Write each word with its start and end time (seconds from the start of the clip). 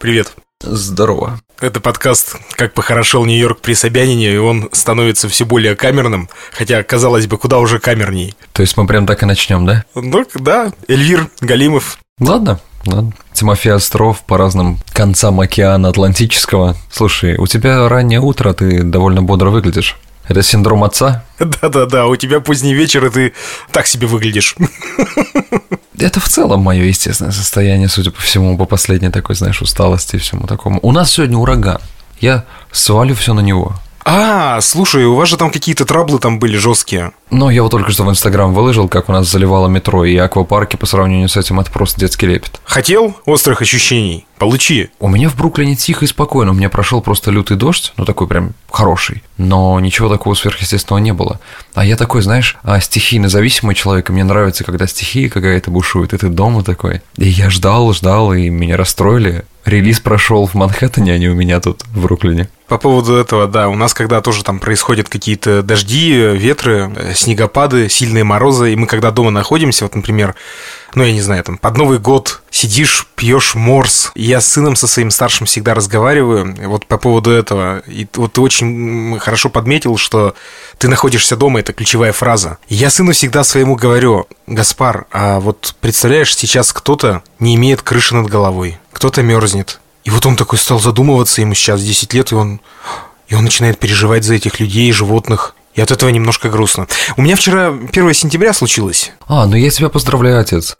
Привет. 0.00 0.32
Здорово. 0.62 1.40
Это 1.60 1.78
подкаст 1.78 2.36
«Как 2.52 2.72
похорошел 2.72 3.26
Нью-Йорк 3.26 3.60
при 3.60 3.74
Собянине», 3.74 4.32
и 4.32 4.38
он 4.38 4.70
становится 4.72 5.28
все 5.28 5.44
более 5.44 5.76
камерным, 5.76 6.30
хотя, 6.52 6.82
казалось 6.82 7.26
бы, 7.26 7.36
куда 7.36 7.58
уже 7.58 7.78
камерней. 7.78 8.34
То 8.54 8.62
есть 8.62 8.78
мы 8.78 8.86
прям 8.86 9.06
так 9.06 9.22
и 9.22 9.26
начнем, 9.26 9.66
да? 9.66 9.84
Ну, 9.94 10.24
да, 10.36 10.72
Эльвир 10.88 11.28
Галимов. 11.42 11.98
Ладно, 12.18 12.60
ладно. 12.86 13.12
Тимофей 13.34 13.74
Остров 13.74 14.22
по 14.22 14.38
разным 14.38 14.78
концам 14.94 15.38
океана 15.38 15.90
Атлантического. 15.90 16.76
Слушай, 16.90 17.36
у 17.36 17.46
тебя 17.46 17.86
раннее 17.86 18.20
утро, 18.20 18.54
ты 18.54 18.82
довольно 18.82 19.22
бодро 19.22 19.50
выглядишь. 19.50 19.98
Это 20.30 20.44
синдром 20.44 20.84
отца? 20.84 21.24
Да-да-да, 21.40 22.06
у 22.06 22.14
тебя 22.14 22.38
поздний 22.38 22.72
вечер, 22.72 23.04
и 23.04 23.10
ты 23.10 23.32
так 23.72 23.88
себе 23.88 24.06
выглядишь. 24.06 24.54
Это 25.98 26.20
в 26.20 26.28
целом 26.28 26.60
мое 26.60 26.84
естественное 26.84 27.32
состояние, 27.32 27.88
судя 27.88 28.12
по 28.12 28.20
всему, 28.20 28.56
по 28.56 28.64
последней 28.64 29.10
такой, 29.10 29.34
знаешь, 29.34 29.60
усталости 29.60 30.14
и 30.14 30.18
всему 30.20 30.46
такому. 30.46 30.78
У 30.82 30.92
нас 30.92 31.10
сегодня 31.10 31.36
ураган. 31.36 31.80
Я 32.20 32.44
свалю 32.70 33.16
все 33.16 33.34
на 33.34 33.40
него. 33.40 33.74
А, 34.04 34.60
слушай, 34.60 35.04
у 35.04 35.14
вас 35.14 35.28
же 35.28 35.36
там 35.36 35.50
какие-то 35.50 35.84
траблы 35.84 36.18
там 36.18 36.38
были 36.38 36.56
жесткие. 36.56 37.12
Ну, 37.30 37.50
я 37.50 37.62
вот 37.62 37.70
только 37.70 37.90
что 37.92 38.04
в 38.04 38.10
Инстаграм 38.10 38.52
выложил, 38.52 38.88
как 38.88 39.08
у 39.08 39.12
нас 39.12 39.30
заливало 39.30 39.68
метро, 39.68 40.04
и 40.04 40.16
аквапарки 40.16 40.76
по 40.76 40.86
сравнению 40.86 41.28
с 41.28 41.36
этим 41.36 41.60
это 41.60 41.70
просто 41.70 42.00
детский 42.00 42.26
лепет. 42.26 42.60
Хотел 42.64 43.14
острых 43.26 43.62
ощущений? 43.62 44.26
Получи. 44.38 44.88
У 44.98 45.08
меня 45.08 45.28
в 45.28 45.36
Бруклине 45.36 45.76
тихо 45.76 46.06
и 46.06 46.08
спокойно, 46.08 46.52
у 46.52 46.54
меня 46.54 46.70
прошел 46.70 47.02
просто 47.02 47.30
лютый 47.30 47.56
дождь, 47.56 47.92
ну 47.98 48.06
такой 48.06 48.26
прям 48.26 48.54
хороший, 48.70 49.22
но 49.36 49.78
ничего 49.80 50.08
такого 50.08 50.34
сверхъестественного 50.34 51.02
не 51.02 51.12
было. 51.12 51.38
А 51.74 51.84
я 51.84 51.96
такой, 51.96 52.22
знаешь, 52.22 52.56
а, 52.62 52.80
стихийно 52.80 53.28
зависимый 53.28 53.74
человек, 53.74 54.08
и 54.08 54.12
мне 54.12 54.24
нравится, 54.24 54.64
когда 54.64 54.86
стихия 54.86 55.28
какая-то 55.28 55.70
бушует, 55.70 56.14
и 56.14 56.18
ты 56.18 56.28
дома 56.28 56.64
такой. 56.64 57.02
И 57.16 57.28
я 57.28 57.50
ждал, 57.50 57.92
ждал, 57.92 58.32
и 58.32 58.48
меня 58.48 58.78
расстроили. 58.78 59.44
Релиз 59.66 60.00
прошел 60.00 60.46
в 60.46 60.54
Манхэттене, 60.54 61.12
а 61.12 61.18
не 61.18 61.28
у 61.28 61.34
меня 61.34 61.60
тут, 61.60 61.82
в 61.92 62.02
Бруклине. 62.02 62.48
По 62.70 62.78
поводу 62.78 63.16
этого, 63.16 63.48
да, 63.48 63.68
у 63.68 63.74
нас 63.74 63.94
когда 63.94 64.20
тоже 64.20 64.44
там 64.44 64.60
происходят 64.60 65.08
какие-то 65.08 65.60
дожди, 65.60 66.12
ветры, 66.12 66.88
э, 66.94 67.14
снегопады, 67.14 67.88
сильные 67.88 68.22
морозы, 68.22 68.72
и 68.72 68.76
мы 68.76 68.86
когда 68.86 69.10
дома 69.10 69.32
находимся, 69.32 69.86
вот, 69.86 69.96
например, 69.96 70.36
ну, 70.94 71.02
я 71.02 71.12
не 71.12 71.20
знаю, 71.20 71.42
там, 71.42 71.58
под 71.58 71.76
Новый 71.76 71.98
год 71.98 72.42
сидишь, 72.52 73.08
пьешь 73.16 73.56
морс. 73.56 74.12
Я 74.14 74.40
с 74.40 74.46
сыном 74.46 74.76
со 74.76 74.86
своим 74.86 75.10
старшим 75.10 75.48
всегда 75.48 75.74
разговариваю 75.74 76.54
вот 76.68 76.86
по 76.86 76.96
поводу 76.96 77.32
этого. 77.32 77.80
И 77.88 78.06
вот 78.14 78.34
ты 78.34 78.40
очень 78.40 79.18
хорошо 79.18 79.48
подметил, 79.48 79.96
что 79.96 80.36
ты 80.78 80.86
находишься 80.86 81.36
дома, 81.36 81.58
это 81.58 81.72
ключевая 81.72 82.12
фраза. 82.12 82.58
Я 82.68 82.90
сыну 82.90 83.10
всегда 83.12 83.42
своему 83.42 83.74
говорю, 83.74 84.28
Гаспар, 84.46 85.06
а 85.10 85.40
вот 85.40 85.74
представляешь, 85.80 86.36
сейчас 86.36 86.72
кто-то 86.72 87.22
не 87.40 87.56
имеет 87.56 87.82
крыши 87.82 88.14
над 88.14 88.28
головой, 88.28 88.78
кто-то 88.92 89.24
мерзнет. 89.24 89.79
И 90.04 90.10
вот 90.10 90.24
он 90.26 90.36
такой 90.36 90.58
стал 90.58 90.80
задумываться, 90.80 91.40
ему 91.40 91.54
сейчас 91.54 91.82
10 91.82 92.14
лет, 92.14 92.32
и 92.32 92.34
он, 92.34 92.60
и 93.28 93.34
он 93.34 93.44
начинает 93.44 93.78
переживать 93.78 94.24
за 94.24 94.34
этих 94.34 94.60
людей, 94.60 94.90
животных. 94.92 95.54
И 95.74 95.80
от 95.80 95.90
этого 95.90 96.10
немножко 96.10 96.48
грустно. 96.48 96.88
У 97.16 97.22
меня 97.22 97.36
вчера 97.36 97.68
1 97.68 98.14
сентября 98.14 98.52
случилось. 98.52 99.12
А, 99.30 99.46
ну 99.46 99.54
я 99.54 99.70
тебя 99.70 99.88
поздравляю, 99.88 100.40
отец. 100.40 100.76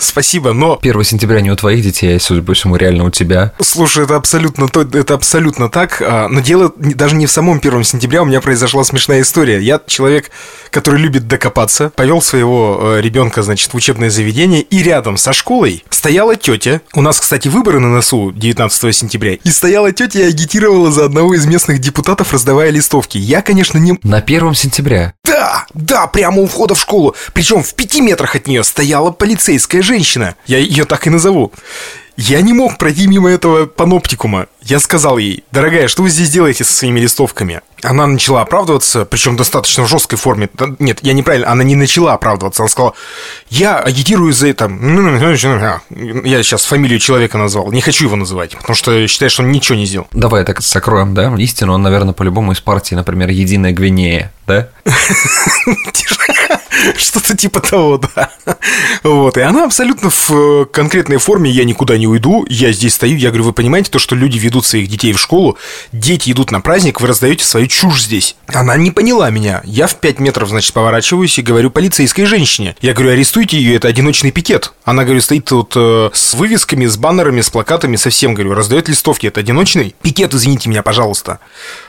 Спасибо, 0.00 0.52
но... 0.52 0.76
1 0.82 1.04
сентября 1.04 1.40
не 1.42 1.52
у 1.52 1.54
твоих 1.54 1.80
детей, 1.84 2.16
а, 2.16 2.18
судя 2.18 2.42
по 2.42 2.52
всему, 2.52 2.74
реально 2.74 3.04
у 3.04 3.10
тебя. 3.10 3.52
Слушай, 3.60 4.02
это 4.02 4.16
абсолютно, 4.16 4.64
это 4.64 5.14
абсолютно 5.14 5.68
так. 5.68 6.02
А, 6.04 6.26
но 6.26 6.40
дело 6.40 6.72
даже 6.76 7.14
не 7.14 7.26
в 7.26 7.30
самом 7.30 7.58
1 7.58 7.84
сентября. 7.84 8.22
У 8.22 8.24
меня 8.24 8.40
произошла 8.40 8.82
смешная 8.82 9.20
история. 9.20 9.60
Я 9.60 9.80
человек, 9.86 10.32
который 10.70 10.98
любит 10.98 11.28
докопаться, 11.28 11.90
повел 11.90 12.20
своего 12.20 12.80
э, 12.96 13.00
ребенка, 13.00 13.44
значит, 13.44 13.72
в 13.72 13.76
учебное 13.76 14.10
заведение, 14.10 14.62
и 14.62 14.82
рядом 14.82 15.16
со 15.16 15.32
школой 15.32 15.84
стояла 15.88 16.34
тетя. 16.34 16.80
У 16.94 17.00
нас, 17.00 17.20
кстати, 17.20 17.46
выборы 17.46 17.78
на 17.78 17.90
носу 17.90 18.32
19 18.32 18.96
сентября. 18.96 19.34
И 19.34 19.50
стояла 19.50 19.92
тетя 19.92 20.18
и 20.18 20.22
агитировала 20.24 20.90
за 20.90 21.04
одного 21.04 21.34
из 21.34 21.46
местных 21.46 21.78
депутатов, 21.78 22.32
раздавая 22.32 22.70
листовки. 22.70 23.18
Я, 23.18 23.40
конечно, 23.40 23.78
не... 23.78 23.96
На 24.02 24.20
1 24.24 24.54
сентября? 24.54 25.14
Да, 25.24 25.66
да, 25.74 26.06
прямо 26.06 26.42
у 26.42 26.46
входа 26.46 26.74
в 26.74 26.80
школу. 26.80 27.14
Причем 27.32 27.62
в 27.62 27.74
пяти 27.74 28.00
метрах 28.00 28.36
от 28.36 28.46
нее 28.46 28.64
стояла 28.64 29.10
полицейская 29.10 29.82
женщина. 29.82 30.34
Я 30.46 30.58
ее 30.58 30.84
так 30.84 31.06
и 31.06 31.10
назову. 31.10 31.52
Я 32.16 32.40
не 32.42 32.52
мог 32.52 32.78
пройти 32.78 33.08
мимо 33.08 33.28
этого 33.28 33.66
паноптикума. 33.66 34.46
Я 34.62 34.78
сказал 34.78 35.18
ей, 35.18 35.44
дорогая, 35.50 35.88
что 35.88 36.02
вы 36.02 36.10
здесь 36.10 36.30
делаете 36.30 36.62
со 36.64 36.72
своими 36.72 37.00
листовками? 37.00 37.60
Она 37.82 38.06
начала 38.06 38.42
оправдываться, 38.42 39.04
причем 39.04 39.36
достаточно 39.36 39.84
в 39.84 39.88
жесткой 39.88 40.16
форме. 40.16 40.48
Нет, 40.78 41.00
я 41.02 41.12
неправильно, 41.12 41.50
она 41.50 41.64
не 41.64 41.74
начала 41.74 42.14
оправдываться. 42.14 42.62
Она 42.62 42.70
сказала, 42.70 42.94
я 43.50 43.78
агитирую 43.78 44.32
за 44.32 44.48
это. 44.48 44.66
Я 46.24 46.42
сейчас 46.42 46.64
фамилию 46.64 46.98
человека 46.98 47.36
назвал, 47.36 47.70
не 47.72 47.80
хочу 47.80 48.06
его 48.06 48.16
называть, 48.16 48.56
потому 48.56 48.74
что 48.74 49.06
считаю, 49.06 49.30
что 49.30 49.42
он 49.42 49.50
ничего 49.50 49.76
не 49.76 49.86
сделал. 49.86 50.06
Давай 50.12 50.44
так 50.44 50.62
сокроем, 50.62 51.14
да? 51.14 51.34
Истину 51.36 51.74
он, 51.74 51.82
наверное, 51.82 52.14
по-любому 52.14 52.52
из 52.52 52.60
партии, 52.60 52.94
например, 52.94 53.28
Единая 53.28 53.72
Гвинея, 53.72 54.32
да? 54.46 54.68
Что-то 56.96 57.36
типа 57.36 57.60
того, 57.60 57.98
да. 57.98 58.30
Вот, 59.02 59.36
и 59.36 59.40
она 59.40 59.64
абсолютно 59.64 60.10
в 60.10 60.30
э, 60.30 60.64
конкретной 60.66 61.18
форме, 61.18 61.50
я 61.50 61.64
никуда 61.64 61.96
не 61.96 62.06
уйду, 62.06 62.44
я 62.48 62.72
здесь 62.72 62.94
стою, 62.94 63.16
я 63.16 63.28
говорю, 63.28 63.44
вы 63.44 63.52
понимаете 63.52 63.90
то, 63.90 63.98
что 63.98 64.14
люди 64.14 64.38
ведут 64.38 64.64
своих 64.64 64.88
детей 64.88 65.12
в 65.12 65.20
школу, 65.20 65.58
дети 65.92 66.30
идут 66.30 66.50
на 66.50 66.60
праздник, 66.60 67.00
вы 67.00 67.08
раздаете 67.08 67.44
свою 67.44 67.66
чушь 67.66 68.02
здесь. 68.02 68.36
Она 68.46 68.76
не 68.76 68.90
поняла 68.90 69.30
меня. 69.30 69.60
Я 69.64 69.86
в 69.86 69.96
5 69.96 70.20
метров, 70.20 70.48
значит, 70.48 70.72
поворачиваюсь 70.72 71.38
и 71.38 71.42
говорю 71.42 71.70
полицейской 71.70 72.24
женщине. 72.24 72.76
Я 72.80 72.94
говорю, 72.94 73.12
арестуйте 73.12 73.56
ее, 73.56 73.76
это 73.76 73.88
одиночный 73.88 74.30
пикет. 74.30 74.72
Она, 74.84 75.04
говорю, 75.04 75.20
стоит 75.20 75.46
тут 75.46 75.72
э, 75.76 76.10
с 76.12 76.34
вывесками, 76.34 76.86
с 76.86 76.96
баннерами, 76.96 77.40
с 77.40 77.50
плакатами, 77.50 77.96
совсем, 77.96 78.34
говорю, 78.34 78.54
раздает 78.54 78.88
листовки, 78.88 79.26
это 79.26 79.40
одиночный 79.40 79.94
пикет, 80.02 80.34
извините 80.34 80.68
меня, 80.68 80.82
пожалуйста. 80.82 81.40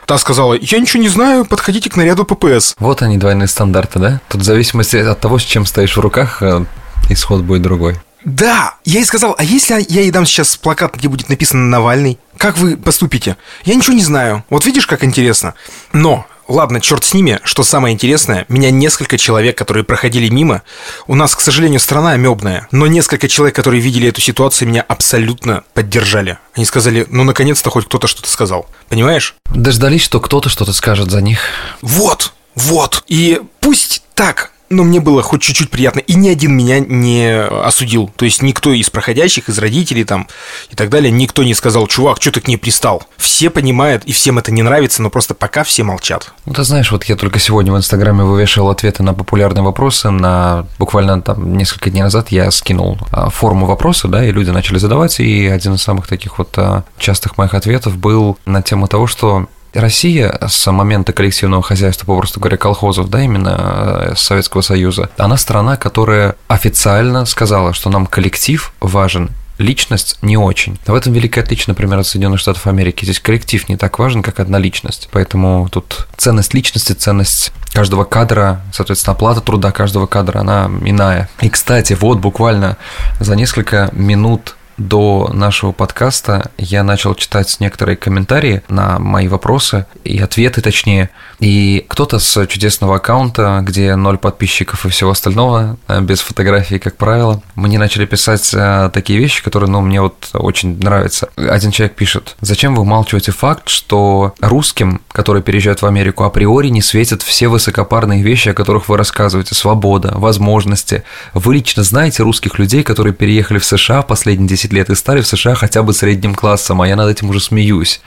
Та 0.05 0.17
сказала, 0.17 0.53
я 0.53 0.79
ничего 0.79 1.01
не 1.01 1.09
знаю, 1.09 1.45
подходите 1.45 1.89
к 1.89 1.95
наряду 1.95 2.25
ППС. 2.25 2.75
Вот 2.79 3.01
они, 3.01 3.17
двойные 3.17 3.47
стандарты, 3.47 3.99
да? 3.99 4.21
Тут 4.29 4.41
в 4.41 4.43
зависимости 4.83 5.09
от 5.09 5.19
того, 5.19 5.39
с 5.39 5.43
чем 5.43 5.65
стоишь 5.65 5.95
в 5.95 5.99
руках, 5.99 6.41
э, 6.41 6.65
исход 7.09 7.41
будет 7.43 7.61
другой. 7.61 7.95
Да, 8.23 8.75
я 8.85 8.99
ей 8.99 9.05
сказал, 9.05 9.35
а 9.37 9.43
если 9.43 9.73
я 9.87 10.01
ей 10.01 10.11
дам 10.11 10.25
сейчас 10.25 10.57
плакат, 10.57 10.95
где 10.95 11.07
будет 11.07 11.29
написано 11.29 11.63
Навальный, 11.65 12.17
как 12.37 12.57
вы 12.57 12.75
поступите? 12.75 13.37
Я 13.65 13.75
ничего 13.75 13.93
не 13.93 14.03
знаю. 14.03 14.43
Вот 14.49 14.65
видишь, 14.65 14.87
как 14.87 15.03
интересно. 15.03 15.53
Но 15.93 16.25
Ладно, 16.47 16.79
черт 16.79 17.03
с 17.03 17.15
ними, 17.15 17.39
что 17.43 17.63
самое 17.63 17.91
интересное, 17.91 18.45
меня 18.49 18.69
несколько 18.69 19.17
человек, 19.17 19.57
которые 19.57 19.83
проходили 19.83 20.29
мимо, 20.29 20.61
у 21.07 21.15
нас, 21.15 21.35
к 21.35 21.41
сожалению, 21.41 21.79
страна 21.79 22.11
амебная, 22.11 22.67
но 22.69 22.85
несколько 22.85 23.27
человек, 23.27 23.55
которые 23.55 23.81
видели 23.81 24.09
эту 24.09 24.21
ситуацию, 24.21 24.67
меня 24.67 24.85
абсолютно 24.87 25.63
поддержали. 25.73 26.37
Они 26.53 26.63
сказали, 26.63 27.07
ну, 27.09 27.23
наконец-то 27.23 27.71
хоть 27.71 27.85
кто-то 27.85 28.05
что-то 28.05 28.29
сказал. 28.29 28.67
Понимаешь? 28.89 29.33
Дождались, 29.49 30.03
что 30.03 30.19
кто-то 30.19 30.49
что-то 30.49 30.71
скажет 30.71 31.09
за 31.09 31.19
них. 31.19 31.39
Вот, 31.81 32.31
вот. 32.53 33.03
И 33.07 33.41
пусть 33.59 34.03
так, 34.13 34.51
но 34.75 34.83
мне 34.83 34.99
было 34.99 35.21
хоть 35.21 35.41
чуть-чуть 35.41 35.69
приятно. 35.69 35.99
И 35.99 36.15
ни 36.15 36.29
один 36.29 36.55
меня 36.55 36.79
не 36.79 37.41
осудил. 37.41 38.11
То 38.15 38.25
есть 38.25 38.41
никто 38.41 38.71
из 38.73 38.89
проходящих, 38.89 39.49
из 39.49 39.57
родителей 39.57 40.03
там 40.03 40.27
и 40.69 40.75
так 40.75 40.89
далее, 40.89 41.11
никто 41.11 41.43
не 41.43 41.53
сказал, 41.53 41.87
чувак, 41.87 42.21
что 42.21 42.31
ты 42.31 42.41
к 42.41 42.47
ней 42.47 42.57
пристал. 42.57 43.03
Все 43.17 43.49
понимают, 43.49 44.03
и 44.05 44.11
всем 44.11 44.37
это 44.37 44.51
не 44.51 44.61
нравится, 44.61 45.01
но 45.01 45.09
просто 45.09 45.33
пока 45.33 45.63
все 45.63 45.83
молчат. 45.83 46.33
Ну, 46.45 46.53
ты 46.53 46.63
знаешь, 46.63 46.91
вот 46.91 47.05
я 47.05 47.15
только 47.15 47.39
сегодня 47.39 47.71
в 47.71 47.77
Инстаграме 47.77 48.23
вывешивал 48.23 48.69
ответы 48.69 49.03
на 49.03 49.13
популярные 49.13 49.63
вопросы. 49.63 50.09
На 50.09 50.67
буквально 50.77 51.21
там 51.21 51.57
несколько 51.57 51.89
дней 51.89 52.01
назад 52.01 52.29
я 52.29 52.51
скинул 52.51 52.97
а, 53.11 53.29
форму 53.29 53.65
вопроса, 53.65 54.07
да, 54.07 54.25
и 54.25 54.31
люди 54.31 54.49
начали 54.49 54.77
задавать. 54.77 55.19
И 55.19 55.47
один 55.47 55.75
из 55.75 55.81
самых 55.81 56.07
таких 56.07 56.37
вот 56.37 56.49
а, 56.57 56.83
частых 56.97 57.37
моих 57.37 57.53
ответов 57.53 57.97
был 57.97 58.37
на 58.45 58.61
тему 58.61 58.87
того, 58.87 59.07
что 59.07 59.47
Россия 59.75 60.37
с 60.47 60.71
момента 60.71 61.13
коллективного 61.13 61.61
хозяйства, 61.61 62.05
попросту 62.05 62.39
говоря, 62.39 62.57
колхозов, 62.57 63.09
да, 63.09 63.21
именно 63.21 64.09
э, 64.09 64.13
Советского 64.15 64.61
Союза, 64.61 65.09
она 65.17 65.37
страна, 65.37 65.77
которая 65.77 66.35
официально 66.47 67.25
сказала, 67.25 67.73
что 67.73 67.89
нам 67.89 68.05
коллектив 68.05 68.73
важен 68.79 69.31
личность 69.57 70.17
не 70.21 70.37
очень. 70.37 70.77
В 70.85 70.93
этом 70.93 71.13
великое 71.13 71.41
отличие, 71.41 71.65
например, 71.67 71.99
от 71.99 72.07
Соединенных 72.07 72.39
Штатов 72.39 72.67
Америки. 72.67 73.05
Здесь 73.05 73.19
коллектив 73.19 73.67
не 73.69 73.77
так 73.77 73.99
важен, 73.99 74.21
как 74.21 74.39
одна 74.39 74.59
личность. 74.59 75.09
Поэтому 75.11 75.67
тут 75.69 76.07
ценность 76.17 76.53
личности, 76.53 76.93
ценность 76.93 77.51
каждого 77.71 78.03
кадра, 78.03 78.61
соответственно, 78.73 79.13
оплата 79.13 79.41
труда 79.41 79.71
каждого 79.71 80.07
кадра, 80.07 80.39
она 80.39 80.69
иная. 80.83 81.29
И, 81.41 81.49
кстати, 81.49 81.93
вот 81.93 82.19
буквально 82.19 82.77
за 83.19 83.35
несколько 83.35 83.89
минут 83.93 84.55
до 84.77 85.29
нашего 85.33 85.71
подкаста 85.71 86.51
я 86.57 86.83
начал 86.83 87.15
читать 87.15 87.57
некоторые 87.59 87.95
комментарии 87.95 88.61
на 88.67 88.99
мои 88.99 89.27
вопросы 89.27 89.85
и 90.03 90.19
ответы 90.19 90.61
точнее. 90.61 91.09
И 91.39 91.85
кто-то 91.87 92.19
с 92.19 92.45
чудесного 92.47 92.97
аккаунта, 92.97 93.61
где 93.63 93.95
ноль 93.95 94.17
подписчиков 94.17 94.85
и 94.85 94.89
всего 94.89 95.11
остального, 95.11 95.77
э, 95.87 96.01
без 96.01 96.21
фотографий, 96.21 96.79
как 96.79 96.97
правило, 96.97 97.41
мне 97.55 97.77
начали 97.77 98.05
писать 98.05 98.53
э, 98.53 98.89
такие 98.93 99.19
вещи, 99.19 99.43
которые, 99.43 99.69
ну, 99.69 99.81
мне 99.81 100.01
вот 100.01 100.29
очень 100.33 100.77
нравятся. 100.79 101.29
Один 101.35 101.71
человек 101.71 101.95
пишет, 101.95 102.35
зачем 102.41 102.75
вы 102.75 102.81
умалчиваете 102.81 103.31
факт, 103.31 103.69
что 103.69 104.33
русским, 104.41 105.01
которые 105.11 105.43
переезжают 105.43 105.81
в 105.81 105.85
Америку, 105.85 106.23
априори 106.23 106.67
не 106.67 106.81
светят 106.81 107.21
все 107.21 107.47
высокопарные 107.47 108.21
вещи, 108.21 108.49
о 108.49 108.53
которых 108.53 108.89
вы 108.89 108.97
рассказываете, 108.97 109.55
свобода, 109.55 110.13
возможности. 110.15 111.03
Вы 111.33 111.55
лично 111.55 111.83
знаете 111.83 112.23
русских 112.23 112.59
людей, 112.59 112.83
которые 112.83 113.13
переехали 113.13 113.59
в 113.59 113.65
США 113.65 114.01
в 114.01 114.07
последние 114.07 114.47
10 114.49 114.64
10 114.65 114.73
лет 114.73 114.89
и 114.89 114.95
стали 114.95 115.21
в 115.21 115.27
США 115.27 115.55
хотя 115.55 115.83
бы 115.83 115.93
средним 115.93 116.35
классом, 116.35 116.81
а 116.81 116.87
я 116.87 116.95
над 116.95 117.09
этим 117.09 117.29
уже 117.29 117.39
смеюсь. 117.39 118.01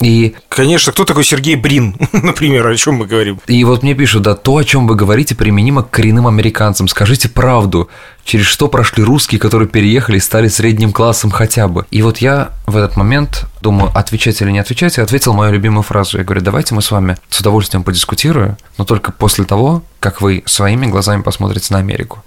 И... 0.00 0.36
Конечно, 0.48 0.92
кто 0.92 1.04
такой 1.04 1.24
Сергей 1.24 1.56
Брин, 1.56 1.96
например, 2.12 2.68
о 2.68 2.76
чем 2.76 2.94
мы 2.94 3.06
говорим? 3.06 3.40
И 3.48 3.64
вот 3.64 3.82
мне 3.82 3.94
пишут, 3.94 4.22
да, 4.22 4.36
то, 4.36 4.56
о 4.56 4.62
чем 4.64 4.86
вы 4.86 4.94
говорите, 4.94 5.34
применимо 5.34 5.82
к 5.82 5.90
коренным 5.90 6.28
американцам. 6.28 6.86
Скажите 6.86 7.28
правду, 7.28 7.88
через 8.24 8.46
что 8.46 8.68
прошли 8.68 9.02
русские, 9.02 9.40
которые 9.40 9.68
переехали 9.68 10.18
и 10.18 10.20
стали 10.20 10.46
средним 10.46 10.92
классом 10.92 11.32
хотя 11.32 11.66
бы. 11.66 11.84
И 11.90 12.02
вот 12.02 12.18
я 12.18 12.50
в 12.66 12.76
этот 12.76 12.96
момент 12.96 13.46
думаю, 13.60 13.90
отвечать 13.92 14.40
или 14.40 14.52
не 14.52 14.60
отвечать, 14.60 14.98
и 14.98 15.00
ответил 15.00 15.32
мою 15.32 15.52
любимую 15.52 15.82
фразу. 15.82 16.18
Я 16.18 16.24
говорю, 16.24 16.42
давайте 16.42 16.76
мы 16.76 16.82
с 16.82 16.92
вами 16.92 17.16
с 17.28 17.40
удовольствием 17.40 17.82
подискутируем, 17.82 18.56
но 18.76 18.84
только 18.84 19.10
после 19.10 19.44
того, 19.44 19.82
как 19.98 20.20
вы 20.20 20.44
своими 20.46 20.86
глазами 20.86 21.22
посмотрите 21.22 21.74
на 21.74 21.80
Америку. 21.80 22.22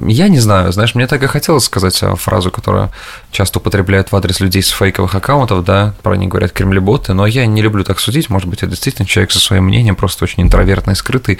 Я 0.00 0.28
не 0.28 0.38
знаю, 0.38 0.72
знаешь, 0.72 0.94
мне 0.94 1.06
так 1.06 1.22
и 1.22 1.26
хотелось 1.26 1.64
сказать 1.64 2.02
а, 2.02 2.16
фразу, 2.16 2.50
которую 2.50 2.90
часто 3.30 3.58
употребляют 3.58 4.10
в 4.10 4.16
адрес 4.16 4.40
людей 4.40 4.62
с 4.62 4.70
фейковых 4.70 5.14
аккаунтов, 5.14 5.64
да, 5.64 5.94
про 6.02 6.16
них 6.16 6.28
говорят 6.28 6.52
кремлеботы, 6.52 7.14
но 7.14 7.26
я 7.26 7.46
не 7.46 7.62
люблю 7.62 7.84
так 7.84 8.00
судить, 8.00 8.28
может 8.30 8.48
быть, 8.48 8.62
я 8.62 8.68
действительно 8.68 9.06
человек 9.06 9.30
со 9.30 9.38
своим 9.38 9.64
мнением, 9.64 9.96
просто 9.96 10.24
очень 10.24 10.42
интровертный, 10.42 10.96
скрытый. 10.96 11.38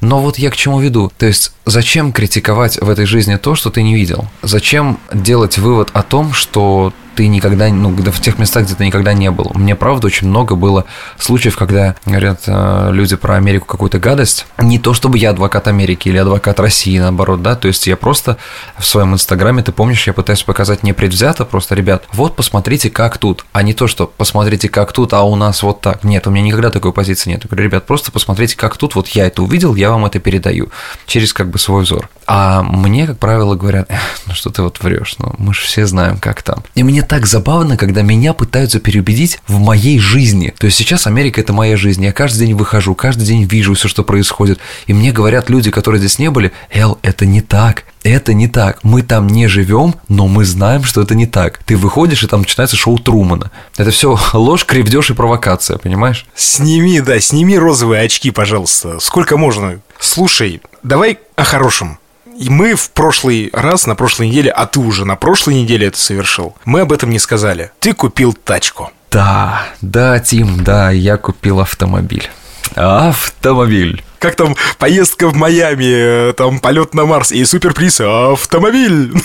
Но 0.00 0.20
вот 0.20 0.38
я 0.38 0.50
к 0.50 0.56
чему 0.56 0.80
веду? 0.80 1.12
То 1.16 1.26
есть, 1.26 1.54
зачем 1.64 2.12
критиковать 2.12 2.80
в 2.80 2.88
этой 2.88 3.06
жизни 3.06 3.36
то, 3.36 3.54
что 3.54 3.70
ты 3.70 3.82
не 3.82 3.94
видел? 3.94 4.26
Зачем 4.42 4.98
делать 5.12 5.58
вывод 5.58 5.90
о 5.92 6.02
том, 6.02 6.32
что 6.32 6.92
ты 7.14 7.28
никогда, 7.28 7.68
ну, 7.68 7.90
в 7.90 8.20
тех 8.20 8.38
местах, 8.38 8.64
где 8.64 8.74
ты 8.74 8.86
никогда 8.86 9.12
не 9.12 9.30
был. 9.30 9.50
Мне, 9.54 9.76
правда, 9.76 10.06
очень 10.06 10.28
много 10.28 10.54
было 10.54 10.84
случаев, 11.18 11.56
когда 11.56 11.96
говорят 12.06 12.42
э, 12.46 12.90
люди 12.92 13.16
про 13.16 13.36
Америку 13.36 13.66
какую-то 13.66 13.98
гадость. 13.98 14.46
Не 14.58 14.78
то, 14.78 14.94
чтобы 14.94 15.18
я 15.18 15.30
адвокат 15.30 15.68
Америки 15.68 16.08
или 16.08 16.18
адвокат 16.18 16.60
России, 16.60 16.98
наоборот, 16.98 17.42
да, 17.42 17.54
то 17.56 17.68
есть 17.68 17.86
я 17.86 17.96
просто 17.96 18.36
в 18.78 18.84
своем 18.84 19.14
инстаграме, 19.14 19.62
ты 19.62 19.72
помнишь, 19.72 20.06
я 20.06 20.12
пытаюсь 20.12 20.42
показать 20.42 20.82
непредвзято 20.82 21.44
просто, 21.44 21.74
ребят, 21.74 22.04
вот 22.12 22.36
посмотрите, 22.36 22.90
как 22.90 23.18
тут, 23.18 23.44
а 23.52 23.62
не 23.62 23.74
то, 23.74 23.86
что 23.86 24.06
посмотрите, 24.06 24.68
как 24.68 24.92
тут, 24.92 25.12
а 25.12 25.22
у 25.22 25.36
нас 25.36 25.62
вот 25.62 25.80
так. 25.80 26.04
Нет, 26.04 26.26
у 26.26 26.30
меня 26.30 26.44
никогда 26.44 26.70
такой 26.70 26.92
позиции 26.92 27.30
нет. 27.30 27.42
Я 27.44 27.48
говорю, 27.48 27.64
ребят, 27.64 27.86
просто 27.86 28.12
посмотрите, 28.12 28.56
как 28.56 28.76
тут, 28.76 28.94
вот 28.94 29.08
я 29.08 29.26
это 29.26 29.42
увидел, 29.42 29.74
я 29.74 29.90
вам 29.90 30.06
это 30.06 30.18
передаю 30.18 30.70
через 31.06 31.32
как 31.32 31.48
бы 31.48 31.58
свой 31.58 31.82
взор. 31.82 32.08
А 32.34 32.62
мне, 32.62 33.06
как 33.06 33.18
правило, 33.18 33.56
говорят, 33.56 33.90
ну 34.26 34.32
что 34.32 34.48
ты 34.48 34.62
вот 34.62 34.80
врешь, 34.80 35.16
ну 35.18 35.34
мы 35.36 35.52
же 35.52 35.60
все 35.60 35.84
знаем, 35.84 36.16
как 36.16 36.42
там. 36.42 36.64
И 36.74 36.82
мне 36.82 37.02
так 37.02 37.26
забавно, 37.26 37.76
когда 37.76 38.00
меня 38.00 38.32
пытаются 38.32 38.80
переубедить 38.80 39.38
в 39.46 39.58
моей 39.58 39.98
жизни. 39.98 40.54
То 40.56 40.64
есть 40.64 40.78
сейчас 40.78 41.06
Америка 41.06 41.42
это 41.42 41.52
моя 41.52 41.76
жизнь. 41.76 42.02
Я 42.02 42.12
каждый 42.12 42.46
день 42.46 42.54
выхожу, 42.54 42.94
каждый 42.94 43.26
день 43.26 43.44
вижу 43.44 43.74
все, 43.74 43.86
что 43.86 44.02
происходит. 44.02 44.60
И 44.86 44.94
мне 44.94 45.12
говорят 45.12 45.50
люди, 45.50 45.70
которые 45.70 45.98
здесь 45.98 46.18
не 46.18 46.30
были, 46.30 46.52
Эл, 46.72 46.98
это 47.02 47.26
не 47.26 47.42
так. 47.42 47.84
Это 48.02 48.32
не 48.32 48.48
так. 48.48 48.82
Мы 48.82 49.02
там 49.02 49.26
не 49.26 49.46
живем, 49.46 49.94
но 50.08 50.26
мы 50.26 50.46
знаем, 50.46 50.84
что 50.84 51.02
это 51.02 51.14
не 51.14 51.26
так. 51.26 51.58
Ты 51.66 51.76
выходишь, 51.76 52.22
и 52.22 52.26
там 52.28 52.40
начинается 52.40 52.78
шоу 52.78 52.98
Трумана. 52.98 53.50
Это 53.76 53.90
все 53.90 54.18
ложь, 54.32 54.64
кривдеж 54.64 55.10
и 55.10 55.14
провокация, 55.14 55.76
понимаешь? 55.76 56.24
Сними, 56.34 57.02
да, 57.02 57.20
сними 57.20 57.58
розовые 57.58 58.00
очки, 58.00 58.30
пожалуйста. 58.30 59.00
Сколько 59.00 59.36
можно? 59.36 59.80
Слушай, 60.00 60.62
давай 60.82 61.18
о 61.36 61.44
хорошем. 61.44 61.98
И 62.38 62.48
мы 62.48 62.74
в 62.74 62.90
прошлый 62.90 63.50
раз, 63.52 63.86
на 63.86 63.94
прошлой 63.94 64.28
неделе, 64.28 64.50
а 64.50 64.66
ты 64.66 64.80
уже 64.80 65.04
на 65.04 65.16
прошлой 65.16 65.54
неделе 65.54 65.88
это 65.88 65.98
совершил, 65.98 66.54
мы 66.64 66.80
об 66.80 66.92
этом 66.92 67.10
не 67.10 67.18
сказали. 67.18 67.70
Ты 67.80 67.92
купил 67.92 68.32
тачку. 68.32 68.90
Да, 69.10 69.66
да, 69.80 70.18
Тим, 70.18 70.64
да, 70.64 70.90
я 70.90 71.16
купил 71.16 71.60
автомобиль. 71.60 72.30
Автомобиль. 72.74 74.02
Как 74.18 74.36
там 74.36 74.56
поездка 74.78 75.28
в 75.28 75.34
Майами, 75.34 76.30
э, 76.30 76.32
там 76.32 76.60
полет 76.60 76.94
на 76.94 77.04
Марс 77.04 77.32
и 77.32 77.44
суперприз 77.44 78.00
автомобиль. 78.00 79.12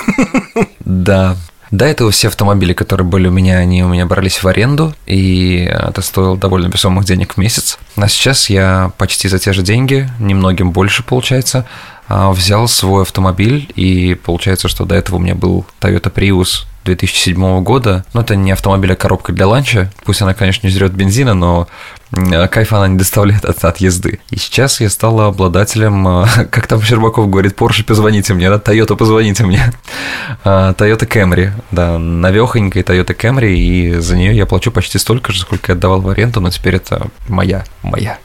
Да, 0.89 1.35
до 1.69 1.85
этого 1.85 2.11
все 2.11 2.29
автомобили, 2.29 2.71
которые 2.71 3.05
были 3.05 3.27
у 3.27 3.31
меня, 3.31 3.57
они 3.57 3.83
у 3.83 3.89
меня 3.89 4.05
брались 4.05 4.41
в 4.41 4.47
аренду, 4.47 4.95
и 5.05 5.69
это 5.69 6.01
стоило 6.01 6.37
довольно 6.37 6.67
весомых 6.67 7.03
денег 7.03 7.33
в 7.33 7.37
месяц. 7.37 7.77
А 7.97 8.07
сейчас 8.07 8.49
я 8.49 8.91
почти 8.97 9.27
за 9.27 9.37
те 9.37 9.51
же 9.51 9.63
деньги, 9.63 10.09
немногим 10.19 10.71
больше 10.71 11.03
получается, 11.03 11.67
взял 12.09 12.67
свой 12.67 13.03
автомобиль, 13.03 13.71
и 13.75 14.15
получается, 14.15 14.67
что 14.67 14.85
до 14.85 14.95
этого 14.95 15.17
у 15.17 15.19
меня 15.19 15.35
был 15.35 15.65
Toyota 15.81 16.11
Prius 16.13 16.65
2007 16.87 17.61
года. 17.63 18.05
Но 18.13 18.21
это 18.21 18.35
не 18.35 18.51
автомобиль, 18.51 18.93
а 18.93 18.95
коробка 18.95 19.33
для 19.33 19.47
ланча. 19.47 19.91
Пусть 20.05 20.21
она, 20.21 20.33
конечно, 20.33 20.65
не 20.65 20.73
жрет 20.73 20.93
бензина, 20.93 21.33
но 21.33 21.67
кайфа 22.49 22.77
она 22.77 22.87
не 22.87 22.97
доставляет 22.97 23.43
от, 23.43 23.63
от 23.63 23.77
езды. 23.77 24.19
И 24.29 24.37
сейчас 24.37 24.79
я 24.79 24.89
стал 24.89 25.19
обладателем, 25.19 26.07
а, 26.07 26.27
как 26.51 26.67
там 26.67 26.81
Щербаков 26.81 27.29
говорит, 27.29 27.55
Porsche, 27.57 27.83
позвоните 27.83 28.33
мне, 28.33 28.49
да, 28.49 28.55
Toyota, 28.55 28.95
позвоните 28.95 29.43
мне. 29.43 29.73
А, 30.43 30.73
Toyota 30.73 31.07
Camry, 31.07 31.51
да, 31.71 31.97
навехонькая 31.99 32.83
Toyota 32.83 33.15
Camry, 33.15 33.53
и 33.53 33.99
за 33.99 34.15
нее 34.15 34.35
я 34.35 34.45
плачу 34.45 34.71
почти 34.71 34.97
столько 34.97 35.33
же, 35.33 35.41
сколько 35.41 35.73
я 35.73 35.75
отдавал 35.75 35.99
в 35.99 36.07
аренду, 36.09 36.39
но 36.39 36.49
теперь 36.49 36.75
это 36.75 37.07
моя, 37.27 37.65
моя 37.83 38.17